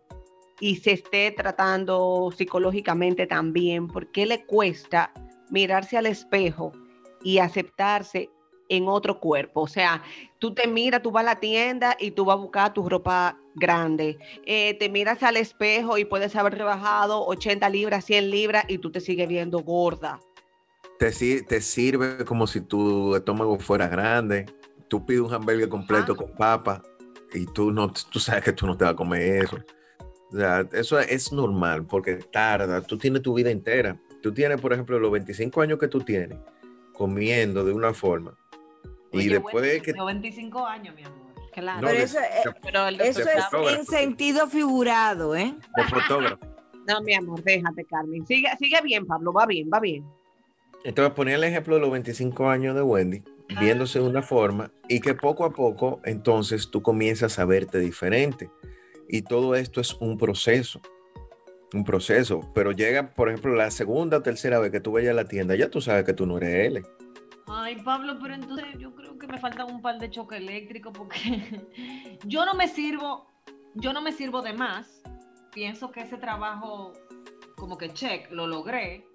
y 0.59 0.77
se 0.77 0.91
esté 0.91 1.31
tratando 1.31 2.31
psicológicamente 2.35 3.25
también, 3.27 3.87
¿por 3.87 4.11
qué 4.11 4.25
le 4.25 4.45
cuesta 4.45 5.11
mirarse 5.49 5.97
al 5.97 6.05
espejo 6.05 6.71
y 7.23 7.39
aceptarse 7.39 8.29
en 8.67 8.87
otro 8.87 9.19
cuerpo? 9.19 9.61
O 9.61 9.67
sea, 9.67 10.03
tú 10.37 10.53
te 10.53 10.67
miras, 10.67 11.01
tú 11.01 11.11
vas 11.11 11.21
a 11.21 11.33
la 11.33 11.39
tienda 11.39 11.95
y 11.99 12.11
tú 12.11 12.25
vas 12.25 12.35
a 12.35 12.41
buscar 12.41 12.73
tu 12.73 12.87
ropa 12.87 13.37
grande 13.59 14.17
eh, 14.45 14.73
te 14.75 14.89
miras 14.89 15.21
al 15.21 15.37
espejo 15.37 15.97
y 15.97 16.05
puedes 16.05 16.35
haber 16.35 16.57
rebajado 16.57 17.25
80 17.27 17.69
libras, 17.69 18.05
100 18.05 18.29
libras 18.31 18.65
y 18.67 18.77
tú 18.77 18.91
te 18.91 19.01
sigues 19.01 19.27
viendo 19.27 19.59
gorda. 19.59 20.19
Te, 20.99 21.11
si- 21.13 21.41
te 21.43 21.61
sirve 21.61 22.25
como 22.25 22.45
si 22.45 22.61
tu 22.61 23.15
estómago 23.15 23.57
fuera 23.57 23.87
grande. 23.87 24.45
Tú 24.89 25.05
pides 25.05 25.21
un 25.21 25.33
hamburger 25.33 25.69
completo 25.69 26.15
con 26.15 26.31
papa 26.35 26.83
y 27.33 27.45
tú 27.45 27.71
no, 27.71 27.91
tú 28.11 28.19
sabes 28.19 28.43
que 28.43 28.51
tú 28.53 28.65
no 28.67 28.75
te 28.75 28.83
vas 28.83 28.93
a 28.93 28.97
comer 28.97 29.43
eso. 29.45 29.57
O 30.31 30.35
sea, 30.37 30.67
eso 30.73 30.99
es 30.99 31.31
normal 31.31 31.85
porque 31.85 32.15
tarda. 32.15 32.81
Tú 32.81 32.97
tienes 32.97 33.21
tu 33.21 33.33
vida 33.33 33.49
entera. 33.49 33.97
Tú 34.21 34.33
tienes, 34.33 34.59
por 34.59 34.73
ejemplo, 34.73 34.99
los 34.99 35.11
25 35.11 35.61
años 35.61 35.79
que 35.79 35.87
tú 35.87 36.01
tienes 36.01 36.37
comiendo 36.93 37.63
de 37.63 37.71
una 37.71 37.93
forma. 37.93 38.37
Y 39.11 39.19
Oye, 39.19 39.29
después 39.29 39.53
bueno, 39.65 39.83
que 39.83 39.93
tengo 39.93 40.05
25 40.05 40.65
años, 40.67 40.93
mi 40.95 41.03
amor. 41.03 41.19
Claro. 41.53 41.81
No, 41.81 41.87
Pero 41.87 41.97
de- 41.99 42.03
eso, 42.03 42.19
eh, 42.19 42.23
de- 42.43 42.53
Pero 42.61 42.87
el 42.87 43.01
eso 43.01 43.21
es 43.21 43.77
en 43.77 43.85
sentido 43.85 44.47
figurado, 44.47 45.35
¿eh? 45.35 45.55
de 45.77 45.83
fotógrafo. 45.85 46.39
No, 46.87 47.01
mi 47.01 47.13
amor, 47.13 47.41
déjate, 47.43 47.85
Carmen. 47.85 48.25
Sigue, 48.25 48.49
sigue 48.59 48.81
bien, 48.83 49.05
Pablo, 49.05 49.31
va 49.31 49.45
bien, 49.45 49.69
va 49.73 49.79
bien. 49.79 50.05
Entonces 50.83 51.13
ponía 51.13 51.35
el 51.35 51.43
ejemplo 51.43 51.75
de 51.75 51.81
los 51.81 51.91
25 51.91 52.49
años 52.49 52.75
de 52.75 52.81
Wendy, 52.81 53.23
viéndose 53.59 53.99
de 53.99 54.07
una 54.07 54.21
forma 54.21 54.71
y 54.87 55.01
que 55.01 55.13
poco 55.13 55.43
a 55.43 55.51
poco 55.51 55.99
entonces 56.05 56.69
tú 56.71 56.81
comienzas 56.81 57.39
a 57.39 57.45
verte 57.45 57.79
diferente. 57.79 58.49
Y 59.09 59.23
todo 59.23 59.55
esto 59.55 59.81
es 59.81 59.95
un 59.95 60.17
proceso, 60.17 60.81
un 61.73 61.83
proceso. 61.83 62.41
Pero 62.53 62.71
llega, 62.71 63.13
por 63.13 63.29
ejemplo, 63.29 63.55
la 63.55 63.71
segunda 63.71 64.17
o 64.17 64.21
tercera 64.21 64.59
vez 64.59 64.71
que 64.71 64.79
tú 64.79 64.93
vayas 64.93 65.11
a 65.11 65.15
la 65.15 65.25
tienda, 65.25 65.55
ya 65.55 65.69
tú 65.69 65.81
sabes 65.81 66.05
que 66.05 66.13
tú 66.13 66.25
no 66.25 66.37
eres 66.37 66.67
él. 66.67 66.85
Ay, 67.47 67.81
Pablo, 67.83 68.17
pero 68.21 68.35
entonces 68.35 68.65
yo 68.77 68.93
creo 68.93 69.17
que 69.17 69.25
me 69.25 69.39
faltan 69.39 69.73
un 69.73 69.81
par 69.81 69.97
de 69.97 70.09
choques 70.11 70.39
eléctricos 70.39 70.93
porque 70.95 71.67
yo 72.25 72.45
no 72.45 72.53
me 72.53 72.67
sirvo, 72.67 73.27
yo 73.73 73.91
no 73.91 74.01
me 74.01 74.11
sirvo 74.11 74.43
de 74.43 74.53
más. 74.53 75.01
Pienso 75.51 75.91
que 75.91 76.01
ese 76.01 76.17
trabajo, 76.17 76.93
como 77.57 77.77
que 77.77 77.91
check, 77.91 78.31
lo 78.31 78.45
logré. 78.45 79.08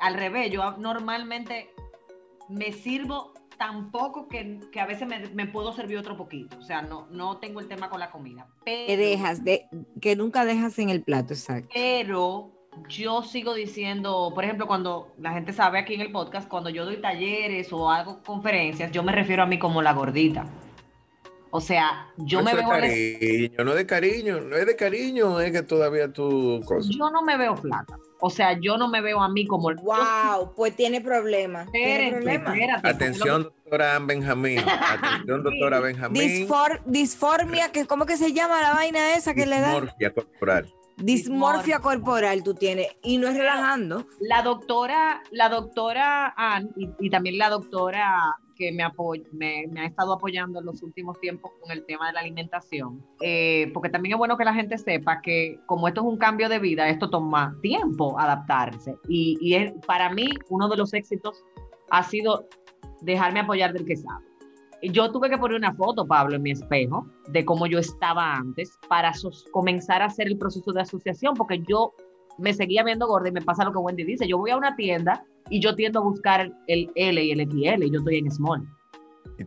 Al 0.00 0.14
revés, 0.14 0.50
yo 0.50 0.76
normalmente 0.78 1.70
me 2.48 2.72
sirvo 2.72 3.34
tan 3.58 3.90
poco 3.90 4.26
que, 4.26 4.58
que 4.72 4.80
a 4.80 4.86
veces 4.86 5.06
me, 5.06 5.28
me 5.28 5.46
puedo 5.46 5.72
servir 5.74 5.98
otro 5.98 6.16
poquito. 6.16 6.56
O 6.58 6.62
sea, 6.62 6.80
no, 6.80 7.06
no 7.10 7.36
tengo 7.36 7.60
el 7.60 7.68
tema 7.68 7.90
con 7.90 8.00
la 8.00 8.10
comida. 8.10 8.48
Pero, 8.64 8.86
Que 8.86 8.96
dejas, 8.96 9.44
de, 9.44 9.68
que 10.00 10.16
nunca 10.16 10.46
dejas 10.46 10.78
en 10.78 10.88
el 10.88 11.02
plato, 11.02 11.34
exacto. 11.34 11.68
pero 11.74 12.50
yo 12.88 13.22
sigo 13.22 13.54
diciendo, 13.54 14.32
por 14.34 14.44
ejemplo, 14.44 14.66
cuando 14.66 15.12
la 15.18 15.32
gente 15.32 15.52
sabe 15.52 15.78
aquí 15.78 15.94
en 15.94 16.00
el 16.00 16.10
podcast, 16.12 16.48
cuando 16.48 16.70
yo 16.70 16.84
doy 16.84 17.00
talleres 17.02 17.72
o 17.72 17.90
hago 17.90 18.22
conferencias, 18.22 18.90
yo 18.92 19.02
me 19.02 19.12
refiero 19.12 19.42
a 19.42 19.46
mí 19.46 19.58
como 19.58 19.82
la 19.82 19.92
gordita. 19.92 20.46
O 21.52 21.60
sea, 21.60 22.06
yo 22.16 22.42
me 22.42 22.52
Eso 22.52 22.60
veo 22.60 22.72
es- 22.74 22.80
cariño, 22.80 23.64
no 23.64 23.70
es 23.72 23.76
de 23.76 23.86
cariño, 23.86 24.40
no 24.40 24.56
es 24.56 24.66
de 24.66 24.76
cariño, 24.76 25.40
es 25.40 25.50
que 25.50 25.62
todavía 25.62 26.12
tú 26.12 26.62
cosa. 26.64 26.88
yo 26.96 27.10
no 27.10 27.22
me 27.22 27.36
veo 27.36 27.56
flaca. 27.56 27.98
O 28.20 28.30
sea, 28.30 28.56
yo 28.60 28.76
no 28.76 28.86
me 28.88 29.00
veo 29.00 29.20
a 29.22 29.28
mí 29.30 29.46
como 29.46 29.74
Wow, 29.74 30.54
pues 30.54 30.76
tiene 30.76 31.00
problemas. 31.00 31.70
Tiene 31.72 31.94
Espérate, 32.08 32.16
problemas. 32.22 32.54
espérate, 32.54 32.82
porque 32.82 32.88
Atención, 33.04 33.42
lo 33.42 33.48
doctora 33.50 33.96
Ann 33.96 34.06
Benjamín. 34.06 34.58
Atención, 34.60 35.42
doctora 35.42 35.80
Benjamín. 35.80 36.22
Disfor- 36.22 36.82
disformia, 36.84 37.72
que 37.72 37.86
¿cómo 37.86 38.04
que 38.06 38.16
se 38.16 38.32
llama 38.32 38.60
la 38.60 38.74
vaina 38.74 39.14
esa 39.16 39.34
que 39.34 39.46
le 39.46 39.60
da? 39.60 39.70
Dismorfia 39.72 40.12
corporal. 40.12 40.72
Dismorfia 40.98 41.78
corporal 41.80 42.42
tú 42.44 42.54
tienes. 42.54 42.88
Y 43.02 43.16
no 43.18 43.26
es 43.28 43.36
relajando. 43.36 44.06
que- 44.06 44.16
la 44.20 44.42
doctora, 44.42 45.22
la 45.30 45.48
doctora 45.48 46.32
Ann 46.36 46.70
y, 46.76 46.90
y 47.00 47.10
también 47.10 47.38
la 47.38 47.48
doctora 47.48 48.36
que 48.60 48.70
me, 48.72 49.80
ha 49.80 49.86
estado 49.86 50.12
apoyando 50.12 50.60
en 50.60 50.66
los 50.66 50.82
últimos 50.82 51.18
tiempos 51.18 51.50
con 51.60 51.70
el 51.72 51.86
tema 51.86 52.08
de 52.08 52.12
la 52.12 52.20
alimentación, 52.20 53.02
eh, 53.22 53.70
porque 53.72 53.88
también 53.88 54.12
es 54.14 54.18
bueno 54.18 54.36
que 54.36 54.44
la 54.44 54.52
gente 54.52 54.76
sepa 54.76 55.22
que 55.22 55.58
como 55.64 55.88
esto 55.88 56.02
es 56.02 56.06
un 56.06 56.18
cambio 56.18 56.50
de 56.50 56.58
vida, 56.58 56.86
esto 56.90 57.08
toma 57.08 57.56
tiempo 57.62 58.20
adaptarse. 58.20 58.96
Y, 59.08 59.38
y 59.40 59.54
es, 59.54 59.72
para 59.86 60.10
mí 60.10 60.28
uno 60.50 60.68
de 60.68 60.76
los 60.76 60.92
éxitos 60.92 61.42
ha 61.90 62.02
sido 62.02 62.46
dejarme 63.00 63.40
apoyar 63.40 63.72
del 63.72 63.86
que 63.86 63.96
sabe. 63.96 64.26
Yo 64.82 65.10
tuve 65.10 65.30
que 65.30 65.38
poner 65.38 65.56
una 65.56 65.74
foto, 65.74 66.06
Pablo, 66.06 66.36
en 66.36 66.42
mi 66.42 66.50
espejo 66.50 67.06
de 67.28 67.44
cómo 67.44 67.66
yo 67.66 67.78
estaba 67.78 68.34
antes 68.34 68.78
para 68.88 69.12
comenzar 69.52 70.02
a 70.02 70.06
hacer 70.06 70.26
el 70.26 70.38
proceso 70.38 70.72
de 70.72 70.82
asociación, 70.82 71.34
porque 71.34 71.62
yo 71.66 71.94
me 72.40 72.52
seguía 72.54 72.82
viendo 72.82 73.06
gorda 73.06 73.28
y 73.28 73.32
me 73.32 73.42
pasa 73.42 73.64
lo 73.64 73.72
que 73.72 73.78
Wendy 73.78 74.04
dice. 74.04 74.26
Yo 74.26 74.38
voy 74.38 74.50
a 74.50 74.56
una 74.56 74.74
tienda 74.76 75.24
y 75.48 75.60
yo 75.60 75.74
tiendo 75.74 76.00
a 76.00 76.02
buscar 76.02 76.52
el 76.66 76.90
L 76.94 77.22
y 77.24 77.30
el 77.32 77.40
XL 77.50 77.84
y 77.84 77.90
yo 77.90 77.98
estoy 77.98 78.18
en 78.18 78.30
small. 78.30 78.66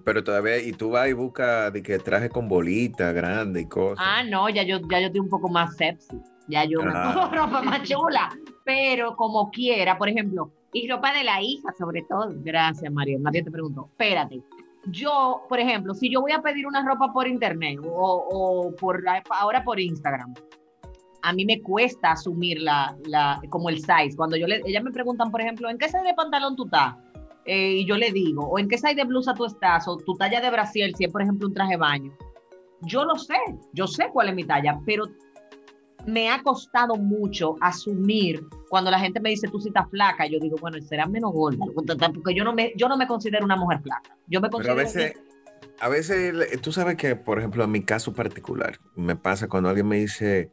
Pero 0.03 0.23
todavía, 0.23 0.57
y 0.59 0.71
tú 0.71 0.89
vas 0.89 1.07
y 1.09 1.13
buscas 1.13 1.71
de 1.71 1.83
que 1.83 1.99
traje 1.99 2.27
con 2.29 2.47
bolita 2.47 3.11
grande 3.11 3.61
y 3.61 3.67
cosas. 3.67 4.03
Ah, 4.07 4.23
no, 4.23 4.49
ya 4.49 4.63
yo, 4.63 4.79
ya 4.89 4.99
yo 4.99 5.07
estoy 5.07 5.19
un 5.19 5.29
poco 5.29 5.49
más 5.49 5.75
sexy. 5.77 6.17
Ya 6.47 6.65
yo 6.65 6.81
me 6.81 6.91
Ah. 6.93 7.13
pongo 7.13 7.35
ropa 7.35 7.61
más 7.61 7.83
chula. 7.83 8.29
Pero 8.65 9.15
como 9.15 9.51
quiera, 9.51 9.97
por 9.97 10.09
ejemplo, 10.09 10.51
y 10.73 10.89
ropa 10.89 11.13
de 11.13 11.23
la 11.23 11.41
hija, 11.41 11.71
sobre 11.77 12.01
todo. 12.09 12.29
Gracias, 12.37 12.91
María. 12.91 13.17
Nadie 13.19 13.43
te 13.43 13.51
preguntó. 13.51 13.87
Espérate. 13.91 14.41
Yo, 14.87 15.43
por 15.47 15.59
ejemplo, 15.59 15.93
si 15.93 16.11
yo 16.11 16.21
voy 16.21 16.31
a 16.31 16.41
pedir 16.41 16.65
una 16.67 16.83
ropa 16.85 17.13
por 17.13 17.27
internet 17.27 17.79
o, 17.85 18.27
o 18.31 18.75
por 18.75 19.01
ahora 19.29 19.63
por 19.63 19.79
Instagram, 19.79 20.33
a 21.23 21.33
mí 21.33 21.45
me 21.45 21.61
cuesta 21.61 22.11
asumir 22.11 22.61
la, 22.61 22.95
la, 23.05 23.41
como 23.49 23.69
el 23.69 23.77
size. 23.79 24.15
Cuando 24.15 24.35
yo 24.35 24.45
le, 24.45 24.61
ellas 24.65 24.83
me 24.83 24.91
preguntan, 24.91 25.31
por 25.31 25.41
ejemplo, 25.41 25.69
¿en 25.69 25.77
qué 25.77 25.85
size 25.85 26.03
de 26.03 26.13
pantalón 26.13 26.55
tú 26.55 26.65
estás? 26.65 26.95
Eh, 27.45 27.77
y 27.79 27.85
yo 27.85 27.97
le 27.97 28.11
digo, 28.11 28.45
o 28.45 28.59
en 28.59 28.67
qué 28.67 28.77
size 28.77 28.95
de 28.95 29.05
blusa 29.05 29.33
tú 29.33 29.45
estás, 29.45 29.87
o 29.87 29.97
tu 29.97 30.15
talla 30.15 30.41
de 30.41 30.49
brasier, 30.49 30.91
si 30.95 31.05
es, 31.05 31.11
por 31.11 31.21
ejemplo, 31.21 31.47
un 31.47 31.53
traje 31.53 31.71
de 31.71 31.77
baño. 31.77 32.11
Yo 32.81 33.05
lo 33.05 33.15
sé, 33.15 33.37
yo 33.71 33.87
sé 33.87 34.09
cuál 34.11 34.29
es 34.29 34.35
mi 34.35 34.43
talla, 34.43 34.79
pero 34.85 35.05
me 36.05 36.29
ha 36.29 36.43
costado 36.43 36.95
mucho 36.95 37.55
asumir 37.61 38.45
cuando 38.69 38.91
la 38.91 38.99
gente 38.99 39.21
me 39.21 39.29
dice 39.29 39.47
tú 39.47 39.61
si 39.61 39.69
estás 39.69 39.89
flaca, 39.89 40.25
yo 40.27 40.37
digo, 40.39 40.57
bueno, 40.59 40.77
será 40.81 41.05
menos 41.05 41.31
gorda, 41.31 41.65
porque 42.13 42.35
yo 42.35 42.43
no 42.43 42.53
me, 42.53 42.73
yo 42.75 42.89
no 42.89 42.97
me 42.97 43.07
considero 43.07 43.45
una 43.45 43.55
mujer 43.55 43.79
flaca. 43.81 44.17
Yo 44.27 44.41
me 44.41 44.49
Pero 44.49 44.73
a 44.73 44.75
considero 44.75 44.75
veces, 44.75 45.13
a 45.79 45.87
veces, 45.87 46.33
le- 46.33 46.57
tú 46.57 46.73
sabes 46.73 46.97
que, 46.97 47.15
por 47.15 47.39
ejemplo, 47.39 47.63
en 47.63 47.71
mi 47.71 47.83
caso 47.83 48.13
particular, 48.13 48.77
me 48.95 49.15
pasa 49.15 49.47
cuando 49.47 49.69
alguien 49.69 49.87
me 49.87 49.97
dice 49.97 50.51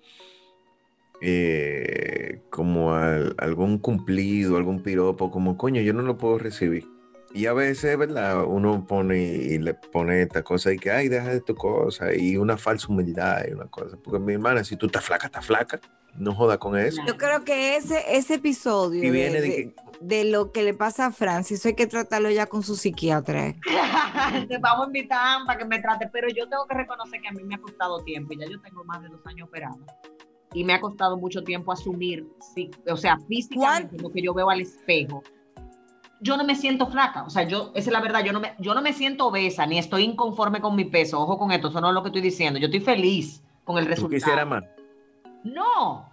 eh, 1.21 2.43
como 2.51 2.95
al- 2.95 3.35
algún 3.39 3.79
cumplido, 3.79 4.57
algún 4.57 4.83
piropo, 4.83 5.31
como 5.31 5.57
coño, 5.57 5.81
yo 5.83 5.93
no 5.93 6.03
lo 6.03 6.17
puedo 6.17 6.39
recibir. 6.39 6.87
Y 7.33 7.47
a 7.47 7.53
veces, 7.53 7.97
¿verdad? 7.97 8.45
Uno 8.45 8.85
pone 8.89 9.19
y 9.23 9.59
le 9.59 9.75
pone 9.75 10.23
esta 10.23 10.43
cosa 10.43 10.73
y 10.73 10.79
que, 10.79 10.91
ay, 10.91 11.09
deja 11.09 11.29
de 11.29 11.41
tu 11.41 11.55
cosa, 11.55 12.13
y 12.15 12.37
una 12.37 12.57
falsa 12.57 12.89
humildad 12.89 13.45
y 13.49 13.53
una 13.53 13.67
cosa. 13.67 13.97
Porque 14.03 14.19
mi 14.19 14.33
hermana, 14.33 14.65
si 14.65 14.77
tú 14.77 14.87
estás 14.87 15.05
flaca, 15.05 15.27
estás 15.27 15.47
flaca, 15.47 15.79
no 16.17 16.35
joda 16.35 16.59
con 16.59 16.77
eso. 16.77 17.01
Yo 17.07 17.17
creo 17.17 17.45
que 17.45 17.77
ese, 17.77 18.03
ese 18.17 18.35
episodio 18.35 19.01
Y 19.05 19.07
de, 19.07 19.13
viene 19.13 19.41
de 19.41 19.49
de- 19.49 19.55
que- 19.55 19.75
de 20.01 20.25
lo 20.25 20.51
que 20.51 20.63
le 20.65 20.75
pasa 20.75 21.07
a 21.07 21.11
Francis, 21.13 21.61
eso 21.61 21.69
hay 21.69 21.75
que 21.75 21.87
tratarlo 21.87 22.31
ya 22.31 22.47
con 22.47 22.65
su 22.65 22.75
psiquiatra. 22.75 23.47
¿eh? 23.49 23.57
Te 24.49 24.59
vamos 24.59 24.87
a 24.87 24.89
invitar 24.89 25.45
para 25.47 25.59
que 25.59 25.65
me 25.67 25.79
trate, 25.79 26.09
pero 26.13 26.27
yo 26.31 26.49
tengo 26.49 26.67
que 26.67 26.75
reconocer 26.75 27.21
que 27.21 27.29
a 27.29 27.33
mí 27.33 27.45
me 27.45 27.55
ha 27.55 27.59
costado 27.59 28.03
tiempo, 28.03 28.33
ya 28.33 28.47
yo 28.51 28.61
tengo 28.61 28.83
más 28.85 29.03
de 29.03 29.09
dos 29.09 29.21
años 29.27 29.47
operada, 29.47 29.77
y 30.53 30.65
me 30.65 30.73
ha 30.75 30.81
costado 30.81 31.17
mucho 31.17 31.45
tiempo 31.45 31.73
asumir, 31.73 32.27
sí, 32.55 32.71
o 32.89 32.97
sea, 32.97 33.19
físicamente 33.29 33.97
lo 33.99 34.11
que 34.11 34.23
yo 34.23 34.35
veo 34.35 34.51
al 34.51 34.61
espejo. 34.61 35.23
Yo 36.23 36.37
no 36.37 36.45
me 36.45 36.55
siento 36.55 36.87
flaca, 36.87 37.23
o 37.23 37.31
sea, 37.31 37.45
yo, 37.45 37.73
esa 37.75 37.89
es 37.89 37.93
la 37.93 38.01
verdad, 38.01 38.23
yo 38.25 38.33
no, 38.33 38.41
me, 38.41 38.55
yo 38.59 38.75
no 38.75 38.83
me 38.83 38.93
siento 38.93 39.29
obesa, 39.29 39.65
ni 39.67 39.79
estoy 39.79 40.03
inconforme 40.03 40.61
con 40.61 40.77
mi 40.77 40.85
peso, 40.85 41.21
ojo 41.21 41.39
con 41.39 41.51
esto, 41.53 41.69
eso 41.69 41.81
no 41.81 41.89
es 41.89 41.95
lo 41.95 42.03
que 42.03 42.09
estoy 42.09 42.23
diciendo, 42.23 42.59
yo 42.59 42.67
estoy 42.67 42.81
feliz 42.81 43.43
con 43.65 43.79
el 43.79 43.85
Tú 43.85 43.91
resultado. 43.91 44.19
quisieras 44.19 44.47
más. 44.47 44.65
No, 45.45 46.11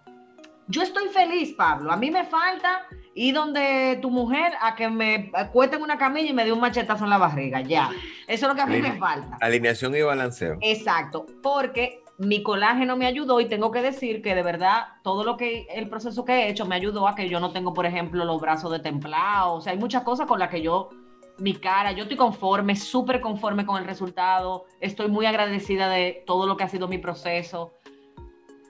yo 0.69 0.81
estoy 0.81 1.07
feliz, 1.09 1.53
Pablo. 1.57 1.91
A 1.91 1.97
mí 1.97 2.11
me 2.11 2.25
falta 2.25 2.83
ir 3.15 3.33
donde 3.33 3.99
tu 4.01 4.09
mujer 4.09 4.53
a 4.61 4.75
que 4.75 4.89
me 4.89 5.31
acueste 5.33 5.75
en 5.75 5.81
una 5.81 5.97
camilla 5.97 6.29
y 6.29 6.33
me 6.33 6.45
dé 6.45 6.51
un 6.51 6.59
machetazo 6.59 7.03
en 7.05 7.09
la 7.09 7.17
barriga, 7.17 7.61
ya. 7.61 7.89
Eso 8.27 8.45
es 8.45 8.49
lo 8.49 8.55
que 8.55 8.61
a 8.61 8.65
mí 8.65 8.81
me 8.81 8.97
falta. 8.97 9.37
Alineación 9.41 9.95
y 9.95 10.01
balanceo. 10.01 10.57
Exacto, 10.61 11.25
porque 11.41 12.03
mi 12.17 12.41
colágeno 12.41 12.97
me 12.97 13.05
ayudó 13.05 13.39
y 13.39 13.45
tengo 13.45 13.71
que 13.71 13.81
decir 13.81 14.21
que 14.21 14.33
de 14.33 14.41
verdad 14.41 14.87
todo 15.03 15.23
lo 15.23 15.37
que 15.37 15.67
el 15.69 15.87
proceso 15.87 16.25
que 16.25 16.33
he 16.33 16.49
hecho 16.49 16.65
me 16.65 16.75
ayudó 16.75 17.07
a 17.07 17.15
que 17.15 17.29
yo 17.29 17.39
no 17.39 17.51
tengo, 17.51 17.73
por 17.73 17.85
ejemplo, 17.85 18.25
los 18.25 18.41
brazos 18.41 18.71
de 18.71 18.79
templado. 18.79 19.53
O 19.53 19.61
sea, 19.61 19.73
hay 19.73 19.79
muchas 19.79 20.03
cosas 20.03 20.25
con 20.25 20.39
las 20.39 20.49
que 20.49 20.63
yo, 20.63 20.89
mi 21.37 21.53
cara, 21.53 21.91
yo 21.91 22.03
estoy 22.03 22.17
conforme, 22.17 22.75
súper 22.75 23.21
conforme 23.21 23.65
con 23.67 23.77
el 23.77 23.85
resultado. 23.85 24.65
Estoy 24.79 25.09
muy 25.09 25.27
agradecida 25.27 25.89
de 25.89 26.23
todo 26.25 26.47
lo 26.47 26.57
que 26.57 26.63
ha 26.63 26.69
sido 26.69 26.87
mi 26.87 26.97
proceso. 26.97 27.73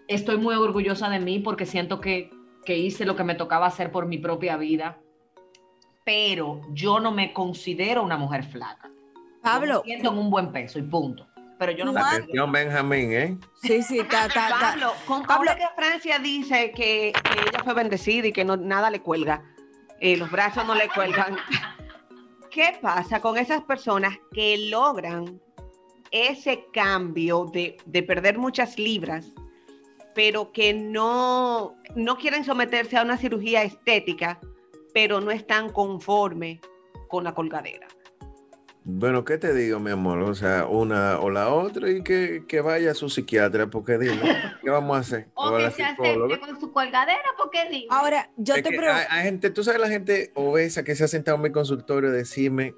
Estoy 0.09 0.37
muy 0.37 0.55
orgullosa 0.55 1.09
de 1.09 1.19
mí 1.19 1.39
porque 1.39 1.65
siento 1.65 2.01
que, 2.01 2.29
que 2.65 2.77
hice 2.77 3.05
lo 3.05 3.15
que 3.15 3.23
me 3.23 3.35
tocaba 3.35 3.67
hacer 3.67 3.91
por 3.91 4.07
mi 4.07 4.17
propia 4.17 4.57
vida. 4.57 4.97
Pero 6.03 6.61
yo 6.73 6.99
no 6.99 7.11
me 7.11 7.31
considero 7.31 8.03
una 8.03 8.17
mujer 8.17 8.43
flaca. 8.43 8.89
Pablo. 9.41 9.75
Yo 9.75 9.79
me 9.79 9.85
siento 9.85 10.11
en 10.11 10.17
un 10.17 10.29
buen 10.29 10.51
peso 10.51 10.79
y 10.79 10.83
punto. 10.83 11.27
Pero 11.59 11.71
yo 11.71 11.85
no 11.85 11.93
me 11.93 11.99
¿Cuánto? 12.01 12.17
Atención, 12.23 12.51
Benjamín, 12.51 13.13
¿eh? 13.13 13.37
Sí, 13.61 13.81
sí, 13.81 13.99
está, 13.99 14.27
está, 14.27 14.47
está. 14.49 14.59
Pablo, 14.59 14.93
con, 15.05 15.23
Pablo- 15.25 15.51
que 15.55 15.65
Francia 15.75 16.19
dice 16.19 16.71
que, 16.71 17.13
que 17.13 17.39
ella 17.49 17.63
fue 17.63 17.73
bendecida 17.73 18.27
y 18.27 18.31
que 18.31 18.45
no, 18.45 18.57
nada 18.57 18.91
le 18.91 19.01
cuelga, 19.01 19.43
eh, 19.99 20.17
los 20.17 20.29
brazos 20.29 20.65
no 20.65 20.75
le 20.75 20.87
cuelgan. 20.89 21.35
¿Qué 22.51 22.77
pasa 22.81 23.21
con 23.21 23.37
esas 23.37 23.63
personas 23.63 24.17
que 24.31 24.57
logran 24.69 25.41
ese 26.11 26.65
cambio 26.71 27.45
de, 27.51 27.77
de 27.85 28.03
perder 28.03 28.37
muchas 28.37 28.77
libras, 28.79 29.33
pero 30.15 30.51
que 30.51 30.73
no, 30.73 31.75
no 31.95 32.17
quieren 32.17 32.43
someterse 32.45 32.97
a 32.97 33.03
una 33.03 33.17
cirugía 33.17 33.63
estética, 33.63 34.39
pero 34.93 35.19
no 35.21 35.31
están 35.31 35.69
conformes 35.71 36.59
con 37.09 37.23
la 37.23 37.33
colgadera? 37.33 37.87
Bueno, 38.89 39.25
¿qué 39.25 39.37
te 39.37 39.53
digo, 39.53 39.81
mi 39.81 39.91
amor? 39.91 40.19
O 40.21 40.33
sea, 40.33 40.65
una 40.65 41.19
o 41.19 41.29
la 41.29 41.49
otra 41.53 41.91
y 41.91 42.03
que, 42.03 42.45
que 42.47 42.61
vaya 42.61 42.91
a 42.91 42.93
su 42.93 43.09
psiquiatra, 43.09 43.67
porque 43.69 43.97
dime, 43.97 44.21
¿qué 44.61 44.69
vamos 44.69 44.95
a 44.95 45.01
hacer? 45.01 45.27
O 45.35 45.53
a 45.57 45.65
que 45.67 45.71
se 45.71 45.83
acepte 45.83 46.39
con 46.39 46.57
su 46.57 46.71
colgadera, 46.71 47.19
porque 47.37 47.67
digo. 47.69 47.93
Ahora, 47.93 48.31
yo 48.37 48.55
Es 48.55 48.63
te 48.63 48.69
que 48.69 48.77
pregunto. 48.77 49.01
hay, 49.09 49.17
hay 49.19 49.23
gente, 49.25 49.49
tú 49.49 49.61
sabes 49.65 49.81
la 49.81 49.89
gente 49.89 50.31
obesa 50.35 50.85
que 50.85 50.95
se 50.95 51.03
ha 51.03 51.09
sentado 51.09 51.35
en 51.35 51.43
mi 51.43 51.51
consultorio 51.51 52.11
a 52.11 52.13
decirme, 52.13 52.75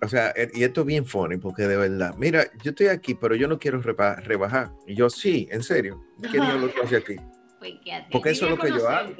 o 0.00 0.08
sea, 0.08 0.30
eh, 0.34 0.50
y 0.54 0.64
esto 0.64 0.80
es 0.80 0.86
bien 0.86 1.04
funny, 1.04 1.36
porque 1.36 1.64
de 1.68 1.76
verdad, 1.76 2.14
mira, 2.16 2.46
yo 2.62 2.70
estoy 2.70 2.86
aquí, 2.86 3.14
pero 3.14 3.34
yo 3.34 3.46
no 3.46 3.58
quiero 3.58 3.82
reba- 3.82 4.16
rebajar. 4.22 4.72
Y 4.86 4.94
yo, 4.94 5.10
sí, 5.10 5.48
en 5.52 5.62
serio, 5.62 6.02
¿qué 6.30 6.40
diablo 6.40 6.68
tú 6.70 6.80
haces 6.82 6.98
aquí? 7.02 7.16
Pues, 7.58 7.74
¿qué 7.84 7.92
hace? 7.92 8.08
Porque 8.10 8.30
eso 8.30 8.46
es 8.46 8.50
lo 8.50 8.58
que 8.58 8.70
yo 8.72 8.88
hago. 8.88 9.12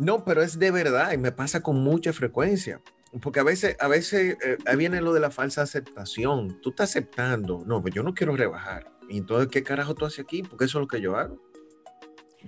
No, 0.00 0.24
pero 0.24 0.42
es 0.42 0.58
de 0.58 0.70
verdad 0.72 1.12
y 1.12 1.16
me 1.18 1.30
pasa 1.30 1.60
con 1.60 1.76
mucha 1.76 2.12
frecuencia. 2.12 2.80
Porque 3.22 3.40
a 3.40 3.42
veces, 3.42 3.76
a 3.80 3.88
veces 3.88 4.36
eh, 4.44 4.58
ahí 4.66 4.76
viene 4.76 5.00
lo 5.00 5.12
de 5.12 5.20
la 5.20 5.30
falsa 5.30 5.62
aceptación. 5.62 6.60
Tú 6.60 6.70
estás 6.70 6.90
aceptando, 6.90 7.62
no, 7.66 7.80
pues 7.80 7.94
yo 7.94 8.02
no 8.02 8.14
quiero 8.14 8.36
rebajar. 8.36 8.92
Y 9.08 9.18
entonces, 9.18 9.48
¿qué 9.48 9.62
carajo 9.62 9.94
tú 9.94 10.04
haces 10.04 10.20
aquí? 10.20 10.42
Porque 10.42 10.66
eso 10.66 10.78
es 10.78 10.82
lo 10.82 10.88
que 10.88 11.00
yo 11.00 11.16
hago. 11.16 11.38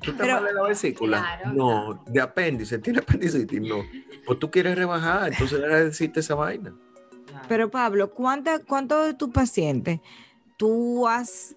¿Tú 0.02 0.10
estás 0.12 0.26
Pero- 0.26 0.52
la 0.52 0.62
vesícula? 0.62 1.18
Claro, 1.18 1.52
no, 1.52 2.04
de 2.06 2.20
apéndice, 2.20 2.78
tiene 2.78 3.00
apendicitis, 3.00 3.60
no. 3.60 3.82
Pues 4.26 4.38
tú 4.38 4.50
quieres 4.50 4.76
rebajar, 4.76 5.32
entonces 5.32 5.58
era 5.58 5.82
decirte 5.82 6.20
esa 6.20 6.34
vaina. 6.34 6.74
Pero 7.48 7.70
Pablo, 7.70 8.10
¿cuánta, 8.10 8.60
¿cuántos 8.60 9.06
de 9.06 9.14
tus 9.14 9.30
pacientes 9.30 10.00
tú 10.56 11.08
has 11.08 11.56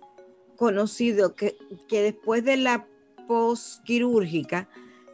conocido 0.56 1.36
que, 1.36 1.58
que 1.88 2.02
después 2.02 2.44
de 2.46 2.58
la 2.58 2.88
posquirúrgica 3.28 4.70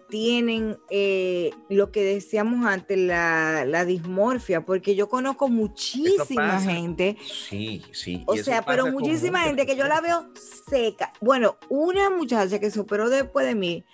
tienen 0.09 0.77
eh, 0.89 1.51
lo 1.69 1.91
que 1.91 2.03
decíamos 2.03 2.65
antes, 2.65 2.97
la, 2.97 3.65
la 3.65 3.85
dismorfia? 3.85 4.65
Porque 4.65 4.95
yo 4.95 5.07
conozco 5.07 5.47
muchísima 5.47 6.59
gente, 6.59 7.17
Sí, 7.21 7.81
sí. 7.91 8.23
o 8.25 8.35
sea, 8.35 8.63
pero 8.63 8.87
muchísima 8.87 9.41
gente 9.41 9.65
que 9.65 9.75
yo 9.75 9.87
la 9.87 10.01
veo 10.01 10.29
seca. 10.69 11.13
Bueno, 11.21 11.57
una 11.69 12.09
muchacha 12.09 12.59
que 12.59 12.71
se 12.71 12.79
operó 12.79 13.09
después 13.09 13.45
de 13.45 13.55
mí, 13.55 13.85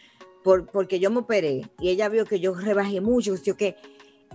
por, 0.43 0.65
porque 0.65 0.99
yo 0.99 1.11
me 1.11 1.19
operé 1.19 1.69
y 1.79 1.89
ella 1.89 2.09
vio 2.09 2.25
que 2.25 2.39
yo 2.39 2.53
rebajé 2.55 3.01
mucho, 3.01 3.33
o 3.33 3.37
sea, 3.37 3.53
que 3.55 3.75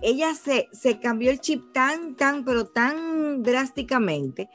ella 0.01 0.33
se, 0.35 0.67
se 0.71 0.99
cambió 0.99 1.31
el 1.31 1.39
chip 1.39 1.71
tan, 1.73 2.15
tan, 2.15 2.43
pero 2.43 2.65
tan 2.65 3.43
drásticamente 3.43 4.49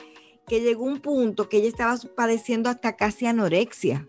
que 0.46 0.60
llegó 0.60 0.84
un 0.84 1.00
punto 1.00 1.48
que 1.48 1.58
ella 1.58 1.68
estaba 1.68 1.96
padeciendo 2.14 2.70
hasta 2.70 2.96
casi 2.96 3.26
anorexia. 3.26 4.08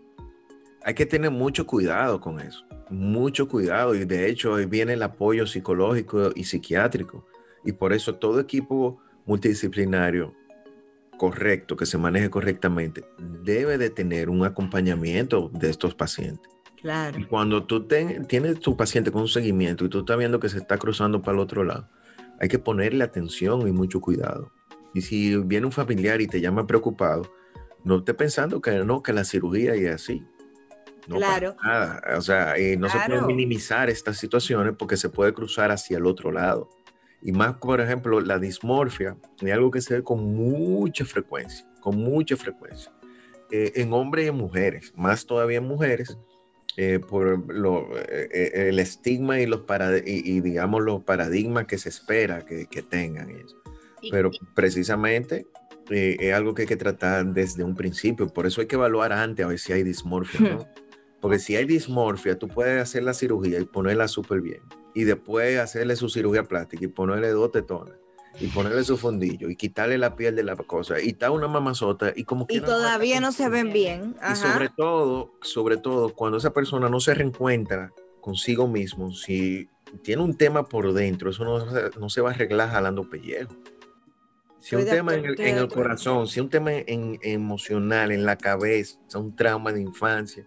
Hay 0.88 0.94
que 0.94 1.04
tener 1.04 1.30
mucho 1.30 1.66
cuidado 1.66 2.18
con 2.18 2.40
eso, 2.40 2.64
mucho 2.88 3.46
cuidado 3.46 3.94
y 3.94 4.06
de 4.06 4.30
hecho 4.30 4.54
ahí 4.54 4.64
viene 4.64 4.94
el 4.94 5.02
apoyo 5.02 5.46
psicológico 5.46 6.30
y 6.34 6.44
psiquiátrico 6.44 7.26
y 7.62 7.72
por 7.72 7.92
eso 7.92 8.14
todo 8.14 8.40
equipo 8.40 8.98
multidisciplinario 9.26 10.32
correcto, 11.18 11.76
que 11.76 11.84
se 11.84 11.98
maneje 11.98 12.30
correctamente, 12.30 13.04
debe 13.18 13.76
de 13.76 13.90
tener 13.90 14.30
un 14.30 14.46
acompañamiento 14.46 15.50
de 15.52 15.68
estos 15.68 15.94
pacientes. 15.94 16.50
Claro. 16.80 17.18
Y 17.18 17.24
cuando 17.26 17.64
tú 17.64 17.86
ten- 17.86 18.24
tienes 18.24 18.58
tu 18.58 18.74
paciente 18.74 19.12
con 19.12 19.20
un 19.20 19.28
seguimiento 19.28 19.84
y 19.84 19.90
tú 19.90 19.98
estás 19.98 20.16
viendo 20.16 20.40
que 20.40 20.48
se 20.48 20.56
está 20.56 20.78
cruzando 20.78 21.20
para 21.20 21.34
el 21.36 21.40
otro 21.42 21.64
lado, 21.64 21.86
hay 22.40 22.48
que 22.48 22.58
ponerle 22.58 23.04
atención 23.04 23.68
y 23.68 23.72
mucho 23.72 24.00
cuidado. 24.00 24.52
Y 24.94 25.02
si 25.02 25.36
viene 25.36 25.66
un 25.66 25.72
familiar 25.72 26.22
y 26.22 26.28
te 26.28 26.40
llama 26.40 26.66
preocupado, 26.66 27.30
no 27.84 27.96
esté 27.98 28.14
pensando 28.14 28.62
que 28.62 28.82
no, 28.86 29.02
que 29.02 29.12
la 29.12 29.24
cirugía 29.24 29.76
y 29.76 29.84
así. 29.84 30.24
No 31.08 31.16
Claro. 31.16 31.56
para 31.56 31.68
nada. 32.00 32.18
O 32.18 32.20
sea, 32.20 32.56
eh, 32.56 32.76
no 32.76 32.88
se 32.88 32.92
Claro. 32.98 33.08
pueden 33.14 33.26
minimizar 33.26 33.88
estas 33.90 34.18
situaciones 34.18 34.74
porque 34.78 34.96
se 34.96 35.08
puede 35.08 35.32
cruzar 35.32 35.70
hacia 35.70 35.96
el 35.96 36.06
otro 36.06 36.30
lado. 36.30 36.68
Y 37.22 37.32
más, 37.32 37.56
por 37.56 37.80
ejemplo, 37.80 38.20
la 38.20 38.38
dismorfia 38.38 39.16
es 39.40 39.52
algo 39.52 39.70
que 39.70 39.80
se 39.80 39.94
ve 39.94 40.02
con 40.04 40.22
mucha 40.36 41.04
frecuencia, 41.04 41.66
con 41.80 41.96
mucha 41.96 42.36
frecuencia, 42.36 42.92
eh, 43.50 43.72
en 43.76 43.92
hombres 43.92 44.26
y 44.26 44.28
en 44.28 44.36
mujeres, 44.36 44.92
más 44.94 45.26
todavía 45.26 45.58
en 45.58 45.64
mujeres, 45.66 46.16
eh, 46.76 47.00
por 47.00 47.52
lo- 47.52 47.88
eh, 47.98 48.28
eh, 48.32 48.68
el 48.68 48.78
estigma 48.78 49.40
y, 49.40 49.46
los 49.46 49.62
parad- 49.66 50.02
y, 50.06 50.30
y, 50.30 50.40
digamos 50.42 50.82
los 50.82 51.02
paradigmas 51.02 51.66
que 51.66 51.76
se 51.78 51.88
espera 51.88 52.44
que, 52.44 52.66
que 52.66 52.82
tengan. 52.82 53.30
Y- 53.30 54.10
Pero 54.12 54.30
precisamente 54.54 55.46
eh, 55.90 56.16
es 56.20 56.34
algo 56.34 56.54
que 56.54 56.62
hay 56.62 56.68
que 56.68 56.76
tratar 56.76 57.24
desde 57.26 57.64
un 57.64 57.74
principio, 57.74 58.28
por 58.28 58.46
eso 58.46 58.60
hay 58.60 58.66
que 58.68 58.76
evaluar 58.76 59.12
antes 59.12 59.44
a 59.44 59.48
ver 59.48 59.58
si 59.58 59.72
hay 59.72 59.82
dismorfia, 59.82 60.38
¿no? 60.40 60.66
Porque 61.20 61.38
si 61.38 61.56
hay 61.56 61.64
dismorfia, 61.64 62.38
tú 62.38 62.48
puedes 62.48 62.80
hacer 62.80 63.02
la 63.02 63.14
cirugía 63.14 63.58
y 63.58 63.64
ponerla 63.64 64.08
súper 64.08 64.40
bien. 64.40 64.62
Y 64.94 65.04
después 65.04 65.58
hacerle 65.58 65.96
su 65.96 66.08
cirugía 66.08 66.44
plástica 66.44 66.84
y 66.84 66.88
ponerle 66.88 67.30
dos 67.30 67.50
tetones. 67.52 67.94
Y 68.40 68.46
ponerle 68.48 68.84
su 68.84 68.96
fondillo 68.96 69.50
y 69.50 69.56
quitarle 69.56 69.98
la 69.98 70.14
piel 70.14 70.36
de 70.36 70.44
la 70.44 70.54
cosa. 70.54 71.00
Y 71.00 71.08
está 71.08 71.32
una 71.32 71.48
mamazota 71.48 72.12
y 72.14 72.22
como 72.22 72.44
Y 72.44 72.46
quiera 72.52 72.66
todavía 72.66 73.20
no 73.20 73.32
se 73.32 73.48
ven 73.48 73.72
bien. 73.72 74.14
y 74.32 74.36
sobre 74.36 74.66
Ajá. 74.66 74.74
todo, 74.76 75.32
sobre 75.42 75.76
todo, 75.76 76.14
cuando 76.14 76.38
esa 76.38 76.52
persona 76.52 76.88
no 76.88 77.00
se 77.00 77.14
reencuentra 77.14 77.92
consigo 78.20 78.68
mismo, 78.68 79.12
si 79.12 79.68
tiene 80.02 80.22
un 80.22 80.36
tema 80.36 80.64
por 80.68 80.92
dentro, 80.92 81.30
eso 81.30 81.44
no, 81.44 81.64
no 81.98 82.08
se 82.10 82.20
va 82.20 82.30
a 82.30 82.32
arreglar 82.34 82.70
jalando 82.70 83.08
pellejo. 83.10 83.52
Si 84.60 84.76
un 84.76 84.84
tema 84.84 85.14
en 85.14 85.24
el, 85.24 85.40
en 85.40 85.56
el 85.58 85.68
corazón, 85.68 86.26
si 86.26 86.40
un 86.40 86.50
tema 86.50 86.72
en, 86.72 87.18
emocional, 87.22 88.12
en 88.12 88.24
la 88.24 88.36
cabeza, 88.36 88.98
un 89.14 89.34
trauma 89.34 89.72
de 89.72 89.80
infancia, 89.80 90.46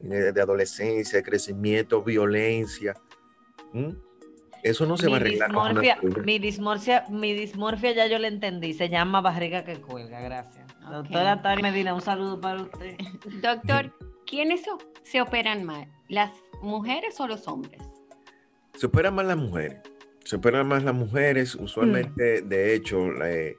de, 0.00 0.32
de 0.32 0.40
adolescencia, 0.40 1.18
de 1.18 1.22
crecimiento, 1.24 2.02
violencia, 2.02 2.94
eso 4.62 4.86
no 4.86 4.96
se 4.96 5.08
va 5.08 5.14
a 5.14 5.20
arreglar 5.20 5.52
con 5.52 5.70
una 5.72 5.80
dismorfia, 5.80 6.22
mi 6.24 6.38
dismorfia, 6.38 7.04
mi 7.10 7.32
dismorfia 7.34 7.92
ya 7.92 8.06
yo 8.06 8.18
la 8.18 8.28
entendí, 8.28 8.72
se 8.74 8.88
llama 8.88 9.20
barriga 9.20 9.64
que 9.64 9.80
cuelga, 9.80 10.20
gracias. 10.20 10.66
Ok. 10.86 10.90
Doctora 10.92 11.42
Tari 11.42 11.62
Medina, 11.62 11.94
un 11.94 12.00
saludo 12.00 12.40
para 12.40 12.62
usted. 12.62 12.96
Doctor, 13.42 13.92
¿quiénes 14.26 14.62
se, 14.62 14.70
se 15.02 15.20
operan 15.20 15.64
más? 15.64 15.86
¿Las 16.08 16.30
mujeres 16.62 17.20
o 17.20 17.26
los 17.26 17.46
hombres? 17.48 17.80
Se 18.74 18.86
operan 18.86 19.14
más 19.14 19.26
las 19.26 19.36
mujeres. 19.36 19.78
Se 20.24 20.36
operan 20.36 20.66
más 20.66 20.82
las 20.84 20.94
mujeres. 20.94 21.54
Usualmente, 21.54 22.42
de 22.42 22.74
hecho, 22.74 23.10
la- 23.12 23.30
eh, 23.30 23.56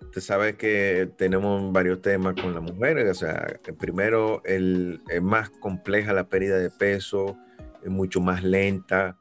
usted 0.00 0.20
sabe 0.20 0.56
que 0.56 1.10
tenemos 1.16 1.72
varios 1.72 2.00
temas 2.02 2.34
con 2.40 2.54
las 2.54 2.62
mujeres. 2.62 3.10
O 3.10 3.14
sea, 3.14 3.46
el 3.64 3.74
primero, 3.74 4.42
el, 4.44 5.02
es 5.08 5.22
más 5.22 5.50
compleja 5.50 6.12
la 6.12 6.28
pérdida 6.28 6.58
de 6.58 6.70
peso, 6.70 7.36
es 7.82 7.90
mucho 7.90 8.20
más 8.20 8.42
lenta, 8.42 9.16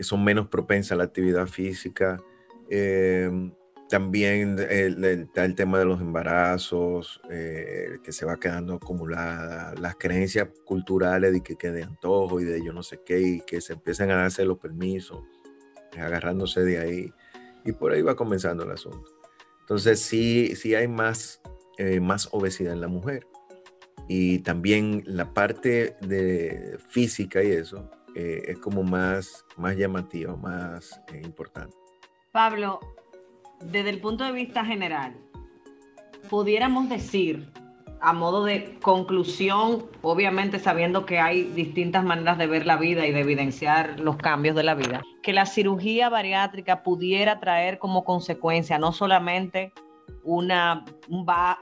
son 0.00 0.24
menos 0.24 0.48
propensas 0.48 0.92
a 0.92 0.96
la 0.96 1.04
actividad 1.04 1.46
física. 1.46 2.18
Eh, 2.70 3.30
también 3.90 4.58
el, 4.58 5.04
el- 5.04 5.22
está 5.22 5.44
el 5.44 5.54
tema 5.54 5.78
de 5.78 5.84
los 5.84 6.00
embarazos, 6.00 7.20
eh, 7.30 7.98
que 8.02 8.12
se 8.12 8.24
va 8.24 8.40
quedando 8.40 8.74
acumulada, 8.74 9.74
las 9.78 9.94
creencias 9.96 10.48
culturales 10.64 11.32
de 11.32 11.42
que, 11.42 11.56
que 11.56 11.70
de 11.70 11.82
antojo 11.82 12.40
y 12.40 12.44
de 12.44 12.64
yo 12.64 12.72
no 12.72 12.82
sé 12.82 13.00
qué, 13.04 13.20
y 13.20 13.40
que 13.42 13.60
se 13.60 13.74
empiezan 13.74 14.10
a 14.10 14.16
darse 14.16 14.44
los 14.44 14.58
permisos, 14.58 15.22
eh, 15.96 16.00
agarrándose 16.00 16.62
de 16.64 16.78
ahí, 16.78 17.12
y 17.64 17.72
por 17.72 17.92
ahí 17.92 18.02
va 18.02 18.16
comenzando 18.16 18.64
el 18.64 18.70
asunto. 18.72 19.10
Entonces 19.64 20.00
sí, 20.00 20.54
sí 20.56 20.74
hay 20.74 20.86
más, 20.88 21.40
eh, 21.78 21.98
más 21.98 22.28
obesidad 22.32 22.74
en 22.74 22.82
la 22.82 22.88
mujer. 22.88 23.26
Y 24.08 24.40
también 24.40 25.02
la 25.06 25.32
parte 25.32 25.96
de 26.02 26.78
física 26.90 27.42
y 27.42 27.52
eso 27.52 27.90
eh, 28.14 28.42
es 28.48 28.58
como 28.58 28.82
más, 28.82 29.46
más 29.56 29.74
llamativa, 29.74 30.36
más 30.36 31.00
eh, 31.10 31.22
importante. 31.24 31.74
Pablo, 32.30 32.78
desde 33.64 33.88
el 33.88 34.02
punto 34.02 34.24
de 34.24 34.32
vista 34.32 34.66
general, 34.66 35.16
pudiéramos 36.28 36.90
decir, 36.90 37.50
a 38.04 38.12
modo 38.12 38.44
de 38.44 38.78
conclusión, 38.82 39.86
obviamente 40.02 40.58
sabiendo 40.58 41.06
que 41.06 41.20
hay 41.20 41.44
distintas 41.44 42.04
maneras 42.04 42.36
de 42.36 42.46
ver 42.46 42.66
la 42.66 42.76
vida 42.76 43.06
y 43.06 43.12
de 43.12 43.20
evidenciar 43.20 43.98
los 43.98 44.16
cambios 44.16 44.54
de 44.54 44.62
la 44.62 44.74
vida, 44.74 45.02
que 45.22 45.32
la 45.32 45.46
cirugía 45.46 46.10
bariátrica 46.10 46.82
pudiera 46.82 47.40
traer 47.40 47.78
como 47.78 48.04
consecuencia 48.04 48.78
no 48.78 48.92
solamente 48.92 49.72
una, 50.22 50.84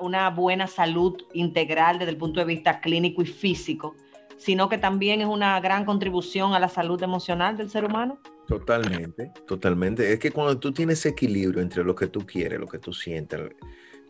una 0.00 0.30
buena 0.30 0.66
salud 0.66 1.16
integral 1.32 2.00
desde 2.00 2.10
el 2.10 2.16
punto 2.16 2.40
de 2.40 2.46
vista 2.46 2.80
clínico 2.80 3.22
y 3.22 3.26
físico, 3.26 3.94
sino 4.36 4.68
que 4.68 4.78
también 4.78 5.20
es 5.20 5.28
una 5.28 5.60
gran 5.60 5.84
contribución 5.84 6.54
a 6.54 6.58
la 6.58 6.68
salud 6.68 7.00
emocional 7.04 7.56
del 7.56 7.70
ser 7.70 7.84
humano. 7.84 8.18
Totalmente, 8.48 9.30
totalmente. 9.46 10.12
Es 10.12 10.18
que 10.18 10.32
cuando 10.32 10.58
tú 10.58 10.72
tienes 10.72 11.06
equilibrio 11.06 11.62
entre 11.62 11.84
lo 11.84 11.94
que 11.94 12.08
tú 12.08 12.26
quieres, 12.26 12.58
lo 12.58 12.66
que 12.66 12.78
tú 12.78 12.92
sientes, 12.92 13.40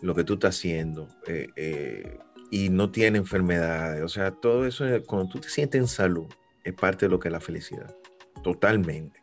lo 0.03 0.15
que 0.15 0.25
tú 0.25 0.35
estás 0.35 0.57
haciendo, 0.57 1.09
eh, 1.27 1.49
eh, 1.57 2.19
y 2.51 2.69
no 2.69 2.91
tiene 2.91 3.19
enfermedades, 3.19 4.03
o 4.03 4.09
sea, 4.09 4.33
todo 4.33 4.67
eso, 4.67 4.85
cuando 5.07 5.29
tú 5.29 5.41
te 5.41 5.49
sientes 5.49 5.81
en 5.81 5.88
salud, 5.88 6.27
es 6.65 6.75
parte 6.75 7.07
de 7.07 7.11
lo 7.11 7.19
que 7.19 7.29
es 7.29 7.33
la 7.33 7.41
felicidad. 7.41 7.95
Totalmente. 8.43 9.23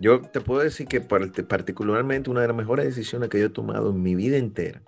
Yo 0.00 0.22
te 0.22 0.40
puedo 0.40 0.62
decir 0.62 0.88
que 0.88 1.00
particularmente 1.00 2.30
una 2.30 2.40
de 2.40 2.48
las 2.48 2.56
mejores 2.56 2.86
decisiones 2.86 3.28
que 3.28 3.38
yo 3.38 3.46
he 3.46 3.50
tomado 3.50 3.90
en 3.90 4.02
mi 4.02 4.14
vida 4.14 4.38
entera, 4.38 4.82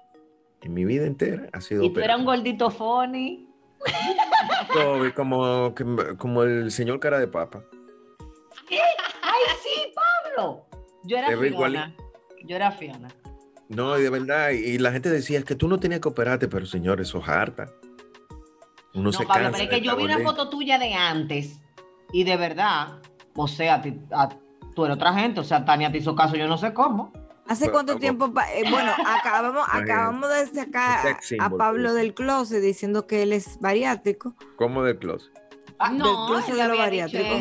en 0.62 0.72
mi 0.72 0.84
vida 0.86 1.06
entera, 1.06 1.48
ha 1.52 1.60
sido... 1.60 1.84
Y 1.84 1.92
tú 1.92 2.00
eras 2.00 2.18
un 2.18 2.24
gordito 2.24 2.70
funny. 2.70 3.46
como, 5.14 5.74
como 6.16 6.42
el 6.44 6.70
señor 6.70 6.98
cara 6.98 7.18
de 7.18 7.28
papa. 7.28 7.62
¡Ay, 8.70 9.40
sí, 9.62 9.92
Pablo! 9.94 10.66
Yo 11.04 11.18
era 11.18 11.36
Fiona. 11.36 11.94
Yo 12.44 12.56
era 12.56 12.70
Fiona. 12.72 13.08
No, 13.74 13.98
y 13.98 14.02
de 14.02 14.10
verdad, 14.10 14.50
y 14.50 14.78
la 14.78 14.92
gente 14.92 15.08
decía, 15.08 15.38
es 15.38 15.44
que 15.44 15.54
tú 15.54 15.66
no 15.66 15.80
tenías 15.80 16.00
que 16.00 16.08
operarte, 16.08 16.46
pero 16.48 16.66
señor, 16.66 17.00
eso 17.00 17.18
es 17.18 17.28
harta. 17.28 17.68
Uno 18.94 19.04
no, 19.04 19.12
se 19.12 19.24
Pablo, 19.24 19.48
pero 19.52 19.64
es 19.64 19.70
que 19.70 19.80
yo 19.80 19.96
vi 19.96 20.04
una 20.04 20.18
foto 20.18 20.50
tuya 20.50 20.78
de 20.78 20.92
antes, 20.92 21.58
y 22.12 22.24
de 22.24 22.36
verdad, 22.36 22.98
o 23.34 23.48
sea, 23.48 23.80
tú 24.74 24.84
eres 24.84 24.96
otra 24.96 25.14
gente, 25.14 25.40
o 25.40 25.44
sea, 25.44 25.64
Tania 25.64 25.90
te 25.90 25.98
hizo 25.98 26.14
caso, 26.14 26.36
yo 26.36 26.46
no 26.46 26.58
sé 26.58 26.74
cómo. 26.74 27.12
¿Hace 27.48 27.70
cuánto 27.70 27.96
tiempo? 27.96 28.32
Eh, 28.54 28.70
bueno, 28.70 28.92
acabamos, 29.06 29.66
acabamos 29.70 30.30
de 30.30 30.46
sacar 30.46 31.18
a 31.40 31.50
Pablo 31.50 31.92
del 31.92 32.14
closet 32.14 32.62
diciendo 32.62 33.06
que 33.06 33.22
él 33.22 33.32
es 33.32 33.58
bariátrico. 33.60 34.34
¿Cómo 34.56 34.82
del 34.84 34.98
closet? 34.98 35.32
Ah, 35.84 35.90
no, 35.90 36.04
del 36.04 36.26
closet 36.28 36.54
de 36.54 36.68
lo 36.68 36.78
bariátrico. 36.78 37.34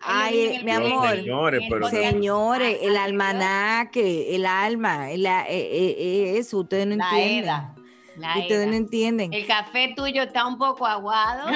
Ay, 0.00 0.60
mi 0.64 0.70
amor. 0.72 1.10
Señores, 1.10 1.62
pero 1.70 1.88
señores 1.88 2.78
el 2.82 2.96
almanaque, 2.96 4.34
el 4.34 4.44
alma, 4.44 5.12
el, 5.12 5.24
eh, 5.26 5.44
eh, 5.48 6.34
eso, 6.38 6.58
ustedes 6.58 6.88
no 6.88 6.94
entienden. 6.94 7.74
Ustedes 8.16 8.66
no 8.66 8.74
entienden. 8.74 9.32
El 9.32 9.46
café 9.46 9.92
tuyo 9.96 10.22
está 10.24 10.46
un 10.46 10.58
poco 10.58 10.86
aguado. 10.86 11.48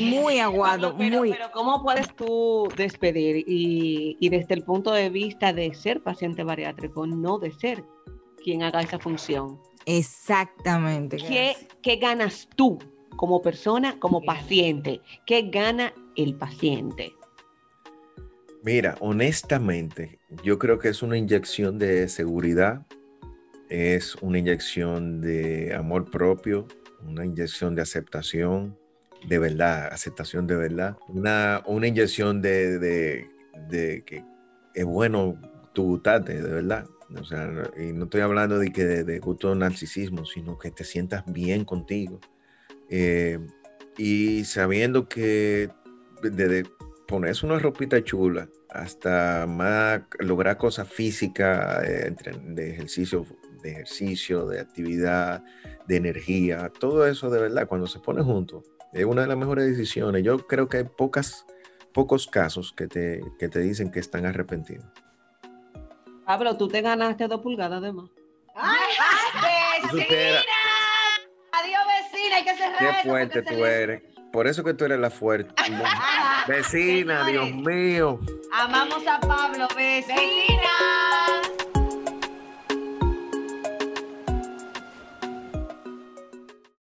Muy 0.00 0.38
aguado, 0.40 0.94
muy. 0.94 1.32
Pero 1.32 1.50
¿cómo 1.52 1.82
puedes 1.82 2.14
tú 2.16 2.68
despedir 2.74 3.44
y, 3.46 4.16
y, 4.18 4.28
desde 4.30 4.54
el 4.54 4.62
punto 4.62 4.92
de 4.92 5.10
vista 5.10 5.52
de 5.52 5.74
ser 5.74 6.02
paciente 6.02 6.42
bariátrico, 6.42 7.06
no 7.06 7.38
de 7.38 7.50
ser 7.50 7.84
quien 8.42 8.62
haga 8.62 8.80
esa 8.80 8.98
función? 8.98 9.60
Exactamente. 9.86 11.16
¿Qué, 11.16 11.56
¿Qué, 11.82 11.96
ganas 11.96 12.48
tú 12.56 12.78
como 13.16 13.42
persona, 13.42 13.98
como 13.98 14.24
paciente? 14.24 15.00
¿Qué 15.26 15.50
gana 15.50 15.92
el 16.16 16.34
paciente? 16.34 17.12
Mira, 18.62 18.96
honestamente, 19.00 20.20
yo 20.44 20.58
creo 20.58 20.78
que 20.78 20.88
es 20.88 21.02
una 21.02 21.16
inyección 21.16 21.78
de 21.78 22.08
seguridad 22.08 22.86
es 23.72 24.16
una 24.16 24.38
inyección 24.38 25.22
de 25.22 25.74
amor 25.74 26.10
propio, 26.10 26.68
una 27.08 27.24
inyección 27.24 27.74
de 27.74 27.80
aceptación 27.80 28.78
de 29.26 29.38
verdad, 29.38 29.86
aceptación 29.90 30.46
de 30.46 30.56
verdad, 30.56 30.98
una, 31.08 31.62
una 31.64 31.86
inyección 31.86 32.42
de, 32.42 32.78
de, 32.78 34.04
que 34.04 34.22
es 34.74 34.84
bueno 34.84 35.40
tu 35.72 35.84
gustarte, 35.84 36.42
de 36.42 36.50
verdad. 36.50 36.86
O 37.18 37.24
sea, 37.24 37.50
y 37.78 37.94
no 37.94 38.04
estoy 38.04 38.20
hablando 38.20 38.58
de 38.58 38.70
que 38.72 38.84
de, 38.84 39.04
de 39.04 39.18
gusto 39.20 39.54
narcisismo, 39.54 40.26
sino 40.26 40.58
que 40.58 40.70
te 40.70 40.84
sientas 40.84 41.24
bien 41.26 41.64
contigo. 41.64 42.20
Eh, 42.94 43.38
y 43.96 44.44
sabiendo 44.44 45.08
que 45.08 45.70
desde 46.22 46.64
ponerse 47.08 47.46
una 47.46 47.58
ropita 47.58 48.04
chula 48.04 48.48
hasta 48.68 49.46
más 49.46 50.02
lograr 50.18 50.58
cosas 50.58 50.88
físicas 50.88 51.82
eh, 51.84 52.14
de 52.44 52.70
ejercicio 52.70 53.26
de 53.62 53.70
ejercicio, 53.70 54.46
de 54.46 54.60
actividad, 54.60 55.42
de 55.86 55.96
energía, 55.96 56.70
todo 56.78 57.06
eso 57.06 57.30
de 57.30 57.40
verdad, 57.40 57.66
cuando 57.66 57.86
se 57.86 58.00
pone 58.00 58.22
junto, 58.22 58.62
es 58.92 59.04
una 59.04 59.22
de 59.22 59.28
las 59.28 59.38
mejores 59.38 59.66
decisiones. 59.66 60.22
Yo 60.22 60.46
creo 60.46 60.68
que 60.68 60.78
hay 60.78 60.84
pocas, 60.84 61.46
pocos 61.94 62.26
casos 62.26 62.74
que 62.76 62.88
te, 62.88 63.22
que 63.38 63.48
te 63.48 63.60
dicen 63.60 63.90
que 63.90 64.00
están 64.00 64.26
arrepentidos. 64.26 64.84
Pablo, 66.26 66.56
tú 66.56 66.68
te 66.68 66.82
ganaste 66.82 67.26
dos 67.28 67.40
pulgadas 67.40 67.80
de 67.80 67.92
más. 67.92 68.10
¡Ay! 68.54 68.92
Adiós, 69.82 69.92
vecina, 69.94 70.40
hay 72.42 72.56
que 72.56 72.62
cerrar. 72.62 72.78
Qué 72.78 73.08
fuerte 73.08 73.42
tú 73.42 73.64
eres. 73.64 74.02
Por 74.32 74.46
eso 74.46 74.64
que 74.64 74.74
tú 74.74 74.84
eres 74.86 74.98
la 74.98 75.10
fuerte. 75.10 75.54
vecina, 76.48 77.26
Dios 77.26 77.52
mío. 77.52 78.18
Amamos 78.52 79.06
a 79.06 79.20
Pablo, 79.20 79.68
vecina. 79.76 80.71